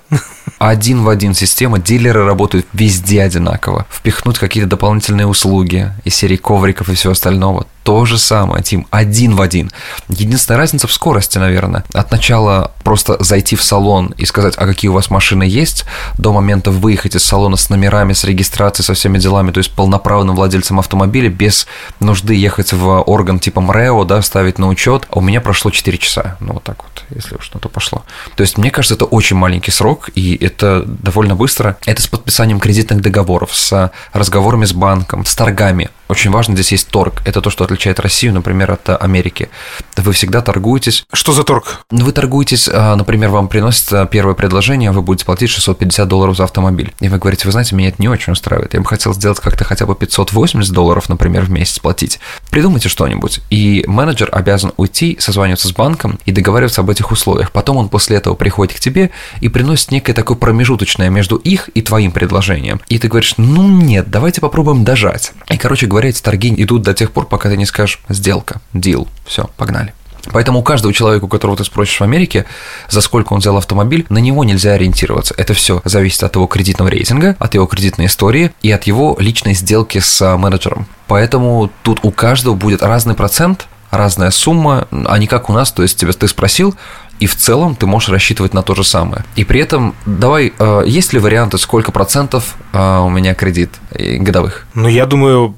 Один 0.58 1.04
в 1.04 1.10
один 1.10 1.34
система, 1.34 1.80
дилеры 1.80 2.24
работают 2.24 2.66
везде 2.72 3.24
одинаково. 3.24 3.86
Впихнуть 3.90 4.40
какие-то 4.40 4.70
дополнительные 4.70 5.28
услуги 5.28 5.92
из 6.06 6.16
серии 6.16 6.38
ковриков 6.38 6.88
и 6.88 6.96
всего 6.96 7.12
остального 7.12 7.68
то 7.90 8.06
же 8.06 8.20
самое, 8.20 8.62
Тим, 8.62 8.86
один 8.92 9.36
в 9.36 9.42
один. 9.42 9.72
Единственная 10.10 10.60
разница 10.60 10.88
в 10.88 10.94
скорости, 10.94 11.40
наверное. 11.40 11.84
От 11.92 12.12
начала 12.12 12.72
просто 12.84 13.18
зайти 13.24 13.56
в 13.56 13.64
салон 13.64 14.14
и 14.16 14.26
сказать, 14.26 14.54
а 14.58 14.68
какие 14.68 14.90
у 14.90 14.94
вас 14.94 15.10
машины 15.10 15.42
есть, 15.42 15.86
до 16.16 16.32
момента 16.32 16.70
выехать 16.70 17.16
из 17.16 17.24
салона 17.24 17.58
с 17.58 17.70
номерами, 17.72 18.14
с 18.14 18.24
регистрацией, 18.26 18.86
со 18.86 18.94
всеми 18.94 19.18
делами, 19.18 19.50
то 19.50 19.58
есть 19.58 19.72
полноправным 19.72 20.36
владельцем 20.36 20.78
автомобиля, 20.78 21.30
без 21.30 21.66
нужды 22.00 22.36
ехать 22.36 22.74
в 22.74 23.02
орган 23.02 23.40
типа 23.40 23.60
МРЭО, 23.60 24.06
да, 24.06 24.22
ставить 24.22 24.60
на 24.60 24.68
учет, 24.68 25.08
а 25.10 25.18
у 25.18 25.22
меня 25.22 25.42
прошло 25.42 25.72
4 25.72 25.98
часа. 25.98 26.29
Ну, 26.40 26.54
вот 26.54 26.64
так 26.64 26.84
вот, 26.84 27.04
если 27.10 27.36
уж 27.36 27.52
на 27.54 27.60
то 27.60 27.70
пошло. 27.70 28.04
То 28.36 28.42
есть, 28.42 28.58
мне 28.58 28.72
кажется, 28.72 28.96
это 28.96 29.06
очень 29.06 29.36
маленький 29.36 29.72
срок, 29.72 30.10
и 30.16 30.36
это 30.36 30.84
довольно 30.86 31.36
быстро. 31.36 31.78
Это 31.86 32.02
с 32.02 32.08
подписанием 32.08 32.60
кредитных 32.60 33.02
договоров, 33.02 33.56
с 33.56 33.92
разговорами 34.14 34.66
с 34.66 34.74
банком, 34.74 35.26
с 35.26 35.36
торгами. 35.36 35.90
Очень 36.10 36.32
важно 36.32 36.56
здесь 36.56 36.72
есть 36.72 36.88
торг. 36.88 37.22
Это 37.24 37.40
то, 37.40 37.52
что 37.52 37.64
отличает 37.64 38.00
Россию, 38.00 38.34
например, 38.34 38.72
от 38.72 38.90
Америки. 38.90 39.50
Вы 39.96 40.12
всегда 40.14 40.42
торгуетесь. 40.42 41.06
Что 41.14 41.34
за 41.34 41.44
торг? 41.44 41.86
Ну, 41.92 42.04
вы 42.04 42.12
торгуетесь, 42.12 42.68
а, 42.68 42.96
например, 42.96 43.30
вам 43.30 43.48
приносится 43.48 44.08
первое 44.08 44.34
предложение, 44.34 44.90
вы 44.92 45.04
будете 45.04 45.26
платить 45.26 45.52
650 45.52 46.08
долларов 46.08 46.36
за 46.36 46.46
автомобиль. 46.46 46.96
И 47.00 47.10
вы 47.10 47.20
говорите, 47.20 47.46
вы 47.46 47.52
знаете, 47.52 47.76
меня 47.76 47.90
это 47.90 48.02
не 48.02 48.10
очень 48.10 48.34
устраивает. 48.34 48.74
Я 48.74 48.82
бы 48.82 48.88
хотел 48.88 49.14
сделать 49.14 49.40
как-то 49.40 49.64
хотя 49.64 49.86
бы 49.86 49.96
580 49.96 50.74
долларов, 50.74 51.10
например, 51.10 51.44
в 51.44 51.52
месяц 51.52 51.78
платить. 51.78 52.20
Придумайте 52.50 52.90
что-нибудь. 52.90 53.42
И 53.52 53.84
менеджер 53.86 54.30
обязан 54.32 54.74
уйти, 54.78 55.16
созваниваться 55.20 55.68
с 55.68 55.74
банком 55.74 56.18
и 56.26 56.32
договариваться 56.32 56.82
об 56.82 56.90
этих 56.90 57.12
условиях. 57.12 57.52
Потом 57.52 57.78
он 57.78 57.88
после 57.88 58.18
этого 58.18 58.34
приходит 58.34 58.76
к 58.76 58.80
тебе 58.80 59.12
и 59.42 59.48
приносит 59.48 59.92
некое 59.92 60.14
такое 60.14 60.38
промежуточное 60.38 61.12
между 61.12 61.36
их 61.36 61.70
и 61.76 61.84
твоим 61.84 62.12
предложением. 62.12 62.82
И 62.88 62.98
ты 62.98 63.08
говоришь, 63.08 63.36
ну 63.38 63.68
нет, 63.68 64.10
давайте 64.10 64.42
попробуем 64.42 64.84
дожать. 64.84 65.34
И, 65.50 65.58
короче 65.58 65.86
говоря, 65.86 65.99
говоря, 66.00 66.10
эти 66.10 66.22
торги 66.22 66.54
идут 66.58 66.82
до 66.84 66.94
тех 66.94 67.12
пор, 67.12 67.26
пока 67.26 67.50
ты 67.50 67.58
не 67.58 67.66
скажешь 67.66 68.00
«сделка», 68.08 68.62
«дил», 68.74 69.08
все, 69.26 69.50
погнали. 69.58 69.94
Поэтому 70.32 70.64
каждого 70.64 70.94
человека, 70.94 71.26
у 71.26 71.28
которого 71.28 71.58
ты 71.58 71.64
спросишь 71.64 72.00
в 72.00 72.04
Америке, 72.04 72.46
за 72.90 73.02
сколько 73.02 73.34
он 73.34 73.40
взял 73.40 73.58
автомобиль, 73.58 74.06
на 74.10 74.18
него 74.20 74.44
нельзя 74.44 74.74
ориентироваться. 74.74 75.34
Это 75.38 75.54
все 75.54 75.82
зависит 75.86 76.24
от 76.24 76.36
его 76.36 76.46
кредитного 76.46 76.90
рейтинга, 76.90 77.36
от 77.40 77.54
его 77.54 77.66
кредитной 77.66 78.06
истории 78.08 78.52
и 78.62 78.72
от 78.72 78.84
его 78.84 79.18
личной 79.20 79.54
сделки 79.54 80.00
с 80.00 80.22
а, 80.22 80.38
менеджером. 80.38 80.88
Поэтому 81.08 81.72
тут 81.84 82.00
у 82.04 82.12
каждого 82.12 82.54
будет 82.54 82.84
разный 82.84 83.16
процент, 83.16 83.68
разная 83.92 84.32
сумма, 84.32 84.88
а 84.92 85.18
не 85.18 85.28
как 85.28 85.50
у 85.50 85.54
нас, 85.54 85.72
то 85.72 85.84
есть 85.84 85.98
тебя 86.00 86.14
ты 86.14 86.28
спросил, 86.28 86.76
и 87.20 87.28
в 87.28 87.36
целом 87.36 87.76
ты 87.76 87.86
можешь 87.86 88.10
рассчитывать 88.10 88.54
на 88.54 88.62
то 88.64 88.76
же 88.76 88.84
самое. 88.84 89.26
И 89.36 89.44
при 89.44 89.60
этом, 89.60 89.96
давай, 90.06 90.54
э, 90.58 90.84
есть 90.86 91.14
ли 91.14 91.20
варианты, 91.20 91.58
сколько 91.58 91.92
процентов 91.92 92.56
э, 92.72 93.00
у 93.00 93.10
меня 93.10 93.34
кредит 93.34 93.72
годовых? 93.92 94.68
Ну, 94.74 94.88
я 94.88 95.06
думаю, 95.06 95.56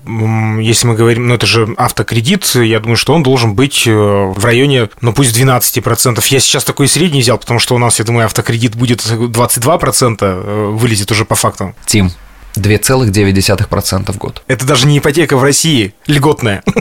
если 0.60 0.88
мы 0.88 0.96
говорим, 0.96 1.28
ну, 1.28 1.36
это 1.36 1.46
же 1.46 1.74
автокредит, 1.78 2.56
я 2.56 2.80
думаю, 2.80 2.98
что 2.98 3.14
он 3.14 3.24
должен 3.24 3.54
быть 3.54 3.86
э, 3.86 3.92
в 3.92 4.44
районе, 4.44 4.90
ну, 5.02 5.14
пусть 5.14 5.38
12%. 5.40 6.24
Я 6.30 6.40
сейчас 6.40 6.64
такой 6.64 6.88
средний 6.88 7.22
взял, 7.22 7.38
потому 7.38 7.60
что 7.60 7.76
у 7.76 7.78
нас, 7.78 8.00
я 8.00 8.06
думаю, 8.06 8.26
автокредит 8.26 8.76
будет 8.76 9.02
22%, 9.02 10.72
вылезет 10.72 11.12
уже 11.12 11.26
по 11.26 11.36
факту. 11.36 11.76
Тим, 11.86 12.12
2,9% 12.56 14.12
в 14.12 14.18
год. 14.18 14.44
Это 14.48 14.66
даже 14.66 14.88
не 14.88 15.00
ипотека 15.00 15.38
в 15.38 15.44
России, 15.44 15.94
льготная. 16.08 16.64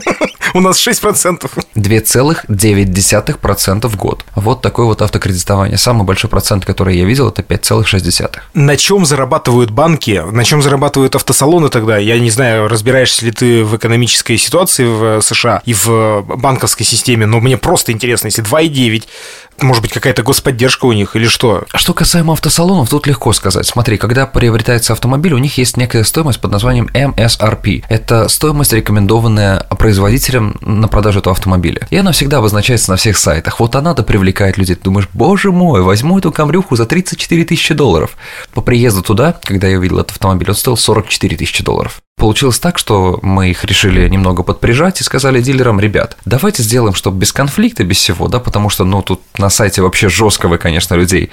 У 0.55 0.61
нас 0.61 0.87
6%. 0.87 1.51
2,9% 1.77 3.89
в 3.89 3.97
год. 3.97 4.25
Вот 4.35 4.63
такое 4.63 4.87
вот 4.87 5.03
автокредитование. 5.03 5.77
Самый 5.79 6.05
большой 6.05 6.31
процент, 6.31 6.65
который 6.65 6.97
я 6.97 7.05
видел, 7.05 7.29
это 7.29 7.43
5,6%. 7.43 8.39
На 8.55 8.77
чем 8.77 9.07
зарабатывают 9.07 9.71
банки? 9.71 10.23
На 10.31 10.45
чем 10.45 10.63
зарабатывают 10.63 11.15
автосалоны 11.15 11.69
тогда? 11.69 11.99
Я 11.99 12.19
не 12.19 12.31
знаю, 12.31 12.67
разбираешься 12.69 13.27
ли 13.27 13.33
ты 13.33 13.65
в 13.65 13.77
экономической 13.77 14.39
ситуации 14.39 14.85
в 14.85 15.21
США 15.23 15.63
и 15.65 15.75
в 15.75 16.23
банковской 16.23 16.85
системе, 16.85 17.27
но 17.27 17.41
мне 17.41 17.57
просто 17.57 17.93
интересно, 17.93 18.27
если 18.27 18.43
2,9 18.43 19.05
может 19.63 19.83
быть, 19.83 19.93
какая-то 19.93 20.23
господдержка 20.23 20.87
у 20.87 20.93
них 20.93 21.17
или 21.17 21.27
что? 21.27 21.65
Что 21.75 21.93
касаемо 21.93 22.33
автосалонов, 22.33 22.89
тут 22.89 23.07
легко 23.07 23.33
сказать. 23.33 23.67
Смотри, 23.67 23.99
когда 23.99 24.27
приобретается 24.27 24.93
автомобиль, 24.93 25.35
у 25.35 25.39
них 25.39 25.59
есть 25.61 25.77
некая 25.77 26.05
стоимость 26.05 26.41
под 26.41 26.51
названием 26.51 26.89
MSRP. 26.93 27.85
Это 27.89 28.29
стоимость, 28.29 28.73
рекомендованная 28.73 29.61
производителем 29.79 30.57
на 30.61 30.89
продажу 30.89 31.21
этого 31.21 31.33
автомобиля. 31.33 31.87
И 31.91 31.97
она 31.97 32.13
всегда 32.13 32.39
обозначается 32.39 32.91
на 32.91 32.97
всех 32.97 33.17
сайтах. 33.17 33.61
Вот 33.61 33.77
она-то 33.77 34.03
привлекает 34.03 34.57
людей. 34.59 34.75
Ты 34.75 34.85
думаешь, 34.85 35.09
боже 35.13 35.53
мой, 35.53 35.83
возьму 35.83 36.19
эту 36.19 36.33
камрюху 36.33 36.77
за 36.77 36.87
34 36.87 37.45
тысячи 37.45 37.75
долларов. 37.75 38.17
По 38.55 38.63
приезду 38.63 39.03
туда, 39.03 39.39
когда 39.43 39.69
я 39.69 39.79
увидел 39.79 39.99
этот 39.99 40.13
автомобиль, 40.13 40.49
он 40.49 40.57
стоил 40.57 40.77
44 40.77 41.37
тысячи 41.37 41.63
долларов. 41.63 42.01
Получилось 42.21 42.59
так, 42.59 42.77
что 42.77 43.19
мы 43.23 43.49
их 43.49 43.65
решили 43.65 44.07
немного 44.07 44.43
подприжать 44.43 45.01
и 45.01 45.05
сказали 45.05 45.41
дилерам, 45.41 45.81
ребят, 45.81 46.19
давайте 46.27 46.63
сделаем, 46.63 46.95
чтобы 46.95 47.17
без 47.17 47.33
конфликта, 47.33 47.83
без 47.83 47.97
всего, 47.97 48.29
да, 48.29 48.41
потому 48.41 48.69
что, 48.69 48.85
ну, 48.85 49.01
тут 49.01 49.23
на 49.39 49.49
сайте 49.49 49.81
вообще 49.81 50.11
жестко 50.11 50.47
вы, 50.47 50.59
конечно, 50.59 50.95
людей 50.97 51.31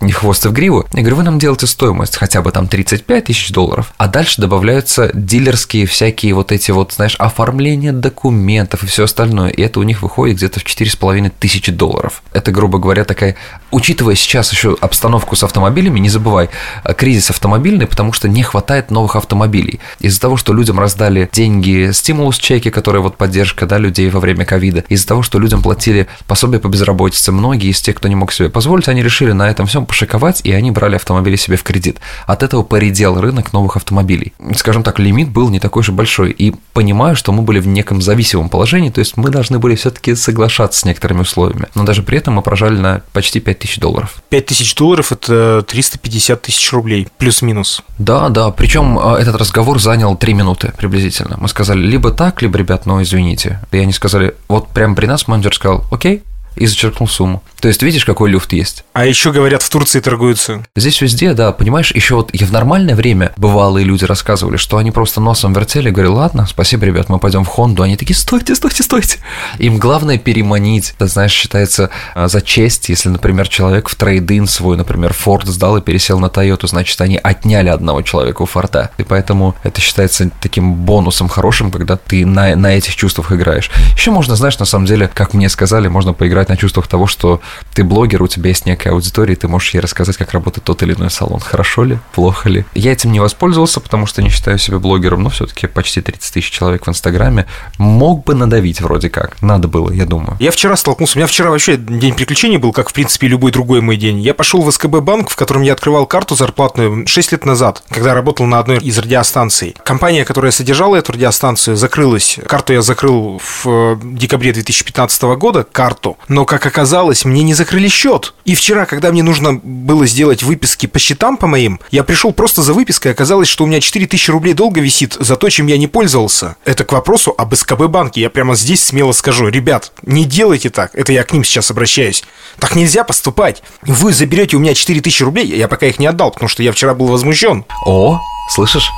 не 0.00 0.12
хвост 0.12 0.46
в 0.46 0.52
гриву. 0.52 0.86
Я 0.94 1.02
говорю, 1.02 1.16
вы 1.16 1.22
нам 1.24 1.38
делаете 1.38 1.66
стоимость 1.66 2.16
хотя 2.16 2.40
бы 2.40 2.52
там 2.52 2.68
35 2.68 3.24
тысяч 3.26 3.52
долларов, 3.52 3.92
а 3.98 4.08
дальше 4.08 4.40
добавляются 4.40 5.10
дилерские 5.12 5.84
всякие 5.84 6.32
вот 6.32 6.52
эти 6.52 6.70
вот, 6.70 6.94
знаешь, 6.94 7.16
оформление 7.18 7.92
документов 7.92 8.82
и 8.82 8.86
все 8.86 9.04
остальное, 9.04 9.50
и 9.50 9.60
это 9.60 9.78
у 9.78 9.82
них 9.82 10.00
выходит 10.00 10.38
где-то 10.38 10.60
в 10.60 10.64
4,5 10.64 11.32
тысячи 11.38 11.70
долларов. 11.70 12.22
Это, 12.32 12.50
грубо 12.50 12.78
говоря, 12.78 13.04
такая, 13.04 13.36
учитывая 13.70 14.14
сейчас 14.14 14.50
еще 14.52 14.74
обстановку 14.80 15.36
с 15.36 15.42
автомобилями, 15.42 16.00
не 16.00 16.08
забывай, 16.08 16.48
кризис 16.96 17.28
автомобильный, 17.28 17.86
потому 17.86 18.14
что 18.14 18.26
не 18.26 18.42
хватает 18.42 18.90
новых 18.90 19.16
автомобилей. 19.16 19.80
Из-за 19.98 20.18
того, 20.18 20.29
того, 20.30 20.36
что 20.36 20.52
людям 20.52 20.78
раздали 20.78 21.28
деньги, 21.32 21.90
стимулус 21.92 22.38
чеки, 22.38 22.70
которые 22.70 23.02
вот 23.02 23.16
поддержка, 23.16 23.66
да, 23.66 23.78
людей 23.78 24.08
во 24.10 24.20
время 24.20 24.44
ковида, 24.44 24.84
из-за 24.88 25.08
того, 25.08 25.22
что 25.22 25.40
людям 25.40 25.60
платили 25.60 26.06
пособие 26.28 26.60
по 26.60 26.68
безработице, 26.68 27.32
многие 27.32 27.70
из 27.70 27.80
тех, 27.80 27.96
кто 27.96 28.06
не 28.06 28.14
мог 28.14 28.30
себе 28.30 28.48
позволить, 28.48 28.86
они 28.86 29.02
решили 29.02 29.32
на 29.32 29.50
этом 29.50 29.66
всем 29.66 29.86
пошиковать, 29.86 30.40
и 30.44 30.52
они 30.52 30.70
брали 30.70 30.94
автомобили 30.94 31.34
себе 31.34 31.56
в 31.56 31.64
кредит. 31.64 31.98
От 32.26 32.44
этого 32.44 32.62
поредел 32.62 33.20
рынок 33.20 33.52
новых 33.52 33.76
автомобилей. 33.76 34.32
Скажем 34.54 34.84
так, 34.84 35.00
лимит 35.00 35.30
был 35.30 35.48
не 35.48 35.58
такой 35.58 35.82
же 35.82 35.90
большой, 35.90 36.30
и 36.30 36.54
понимаю, 36.74 37.16
что 37.16 37.32
мы 37.32 37.42
были 37.42 37.58
в 37.58 37.66
неком 37.66 38.00
зависимом 38.00 38.50
положении, 38.50 38.90
то 38.90 39.00
есть 39.00 39.16
мы 39.16 39.30
должны 39.30 39.58
были 39.58 39.74
все-таки 39.74 40.14
соглашаться 40.14 40.78
с 40.78 40.84
некоторыми 40.84 41.22
условиями, 41.22 41.66
но 41.74 41.82
даже 41.82 42.04
при 42.04 42.18
этом 42.18 42.34
мы 42.34 42.42
прожали 42.42 42.78
на 42.78 43.02
почти 43.12 43.40
5000 43.40 43.80
долларов. 43.80 44.22
5000 44.28 44.76
долларов– 44.76 45.10
это 45.10 45.64
350 45.66 46.40
тысяч 46.40 46.72
рублей, 46.72 47.08
плюс-минус. 47.18 47.82
Да, 47.98 48.28
да, 48.28 48.50
причем 48.52 48.96
а, 48.96 49.18
этот 49.18 49.34
разговор 49.34 49.80
занял 49.80 50.09
3 50.16 50.34
минуты 50.34 50.72
приблизительно. 50.76 51.36
Мы 51.38 51.48
сказали 51.48 51.80
либо 51.80 52.10
так, 52.10 52.42
либо, 52.42 52.58
ребят, 52.58 52.86
ну 52.86 53.02
извините. 53.02 53.60
И 53.72 53.78
они 53.78 53.92
сказали, 53.92 54.34
вот 54.48 54.68
прямо 54.68 54.94
при 54.94 55.06
нас 55.06 55.28
менеджер 55.28 55.54
сказал, 55.54 55.84
окей, 55.90 56.22
и 56.56 56.66
зачеркнул 56.66 57.08
сумму. 57.08 57.42
То 57.60 57.68
есть 57.68 57.82
видишь, 57.82 58.04
какой 58.04 58.30
люфт 58.30 58.52
есть. 58.52 58.84
А 58.92 59.04
еще 59.04 59.32
говорят, 59.32 59.62
в 59.62 59.68
Турции 59.68 60.00
торгуются. 60.00 60.64
Здесь 60.74 61.00
везде, 61.00 61.34
да, 61.34 61.52
понимаешь, 61.52 61.92
еще 61.94 62.14
вот 62.14 62.30
я 62.32 62.46
в 62.46 62.52
нормальное 62.52 62.94
время 62.94 63.32
бывалые 63.36 63.84
люди 63.84 64.04
рассказывали, 64.04 64.56
что 64.56 64.78
они 64.78 64.90
просто 64.90 65.20
носом 65.20 65.52
вертели 65.52 65.88
и 65.88 65.92
говорили, 65.92 66.14
ладно, 66.14 66.46
спасибо, 66.46 66.86
ребят, 66.86 67.08
мы 67.08 67.18
пойдем 67.18 67.44
в 67.44 67.48
Хонду. 67.48 67.82
Они 67.82 67.96
такие, 67.96 68.16
стойте, 68.16 68.54
стойте, 68.54 68.82
стойте. 68.82 69.18
Им 69.58 69.78
главное 69.78 70.18
переманить. 70.18 70.94
Это, 70.96 71.06
знаешь, 71.06 71.32
считается 71.32 71.90
а, 72.14 72.28
за 72.28 72.40
честь, 72.40 72.88
если, 72.88 73.08
например, 73.08 73.48
человек 73.48 73.88
в 73.88 73.94
трейдин 73.94 74.46
свой, 74.46 74.76
например, 74.76 75.12
Форд 75.12 75.46
сдал 75.46 75.76
и 75.76 75.82
пересел 75.82 76.18
на 76.18 76.30
Тойоту, 76.30 76.66
значит, 76.66 77.00
они 77.00 77.18
отняли 77.22 77.68
одного 77.68 78.02
человека 78.02 78.42
у 78.42 78.46
Форда. 78.46 78.90
И 78.98 79.02
поэтому 79.02 79.54
это 79.62 79.80
считается 79.80 80.30
таким 80.40 80.74
бонусом 80.74 81.28
хорошим, 81.28 81.70
когда 81.70 81.96
ты 81.96 82.24
на, 82.24 82.56
на 82.56 82.74
этих 82.76 82.96
чувствах 82.96 83.32
играешь. 83.32 83.70
Еще 83.94 84.10
можно, 84.10 84.34
знаешь, 84.36 84.58
на 84.58 84.64
самом 84.64 84.86
деле, 84.86 85.10
как 85.12 85.34
мне 85.34 85.48
сказали, 85.48 85.88
можно 85.88 86.12
поиграть 86.12 86.39
на 86.48 86.56
чувствах 86.56 86.86
того, 86.86 87.06
что 87.06 87.40
ты 87.74 87.84
блогер, 87.84 88.22
у 88.22 88.28
тебя 88.28 88.48
есть 88.48 88.66
некая 88.66 88.90
аудитория, 88.90 89.34
и 89.34 89.36
ты 89.36 89.48
можешь 89.48 89.74
ей 89.74 89.80
рассказать, 89.80 90.16
как 90.16 90.32
работает 90.32 90.64
тот 90.64 90.82
или 90.82 90.94
иной 90.94 91.10
салон. 91.10 91.40
Хорошо 91.40 91.84
ли, 91.84 91.98
плохо 92.12 92.48
ли. 92.48 92.64
Я 92.74 92.92
этим 92.92 93.12
не 93.12 93.20
воспользовался, 93.20 93.80
потому 93.80 94.06
что 94.06 94.22
не 94.22 94.30
считаю 94.30 94.58
себя 94.58 94.78
блогером, 94.78 95.22
но 95.22 95.30
все-таки 95.30 95.66
почти 95.66 96.00
30 96.00 96.32
тысяч 96.32 96.50
человек 96.50 96.86
в 96.86 96.90
Инстаграме. 96.90 97.46
Мог 97.78 98.24
бы 98.24 98.34
надавить 98.34 98.80
вроде 98.80 99.10
как. 99.10 99.40
Надо 99.42 99.68
было, 99.68 99.90
я 99.90 100.06
думаю. 100.06 100.36
Я 100.40 100.50
вчера 100.50 100.76
столкнулся, 100.76 101.16
у 101.16 101.18
меня 101.18 101.26
вчера 101.26 101.50
вообще 101.50 101.76
день 101.76 102.14
приключений 102.14 102.56
был, 102.56 102.72
как, 102.72 102.90
в 102.90 102.92
принципе, 102.92 103.28
любой 103.28 103.52
другой 103.52 103.80
мой 103.80 103.96
день. 103.96 104.20
Я 104.20 104.34
пошел 104.34 104.62
в 104.62 104.70
СКБ 104.70 105.00
банк, 105.00 105.30
в 105.30 105.36
котором 105.36 105.62
я 105.62 105.72
открывал 105.72 106.06
карту 106.06 106.34
зарплатную 106.34 107.06
6 107.06 107.32
лет 107.32 107.44
назад, 107.44 107.82
когда 107.88 108.14
работал 108.14 108.46
на 108.46 108.58
одной 108.58 108.78
из 108.78 108.98
радиостанций. 108.98 109.76
Компания, 109.84 110.24
которая 110.24 110.52
содержала 110.52 110.96
эту 110.96 111.12
радиостанцию, 111.12 111.76
закрылась. 111.76 112.38
Карту 112.46 112.72
я 112.72 112.82
закрыл 112.82 113.40
в 113.42 113.66
э, 113.66 113.96
декабре 114.02 114.52
2015 114.52 115.22
года, 115.22 115.64
карту. 115.64 116.18
Но, 116.30 116.44
как 116.44 116.64
оказалось, 116.64 117.24
мне 117.24 117.42
не 117.42 117.54
закрыли 117.54 117.88
счет. 117.88 118.34
И 118.44 118.54
вчера, 118.54 118.86
когда 118.86 119.10
мне 119.10 119.24
нужно 119.24 119.54
было 119.54 120.06
сделать 120.06 120.44
выписки 120.44 120.86
по 120.86 121.00
счетам 121.00 121.36
по 121.36 121.48
моим, 121.48 121.80
я 121.90 122.04
пришел 122.04 122.32
просто 122.32 122.62
за 122.62 122.72
выпиской, 122.72 123.10
оказалось, 123.10 123.48
что 123.48 123.64
у 123.64 123.66
меня 123.66 123.80
4000 123.80 124.30
рублей 124.30 124.54
долго 124.54 124.80
висит 124.80 125.16
за 125.18 125.34
то, 125.34 125.50
чем 125.50 125.66
я 125.66 125.76
не 125.76 125.88
пользовался. 125.88 126.54
Это 126.64 126.84
к 126.84 126.92
вопросу 126.92 127.34
об 127.36 127.52
СКБ 127.52 127.86
банке. 127.88 128.20
Я 128.20 128.30
прямо 128.30 128.54
здесь 128.54 128.80
смело 128.80 129.10
скажу, 129.10 129.48
ребят, 129.48 129.90
не 130.02 130.24
делайте 130.24 130.70
так. 130.70 130.94
Это 130.94 131.12
я 131.12 131.24
к 131.24 131.32
ним 131.32 131.42
сейчас 131.42 131.72
обращаюсь. 131.72 132.22
Так 132.60 132.76
нельзя 132.76 133.02
поступать. 133.02 133.64
Вы 133.82 134.12
заберете 134.12 134.56
у 134.56 134.60
меня 134.60 134.72
4000 134.72 135.24
рублей, 135.24 135.48
я 135.48 135.66
пока 135.66 135.86
их 135.86 135.98
не 135.98 136.06
отдал, 136.06 136.30
потому 136.30 136.48
что 136.48 136.62
я 136.62 136.70
вчера 136.70 136.94
был 136.94 137.08
возмущен. 137.08 137.64
О, 137.84 138.20
слышишь? 138.50 138.88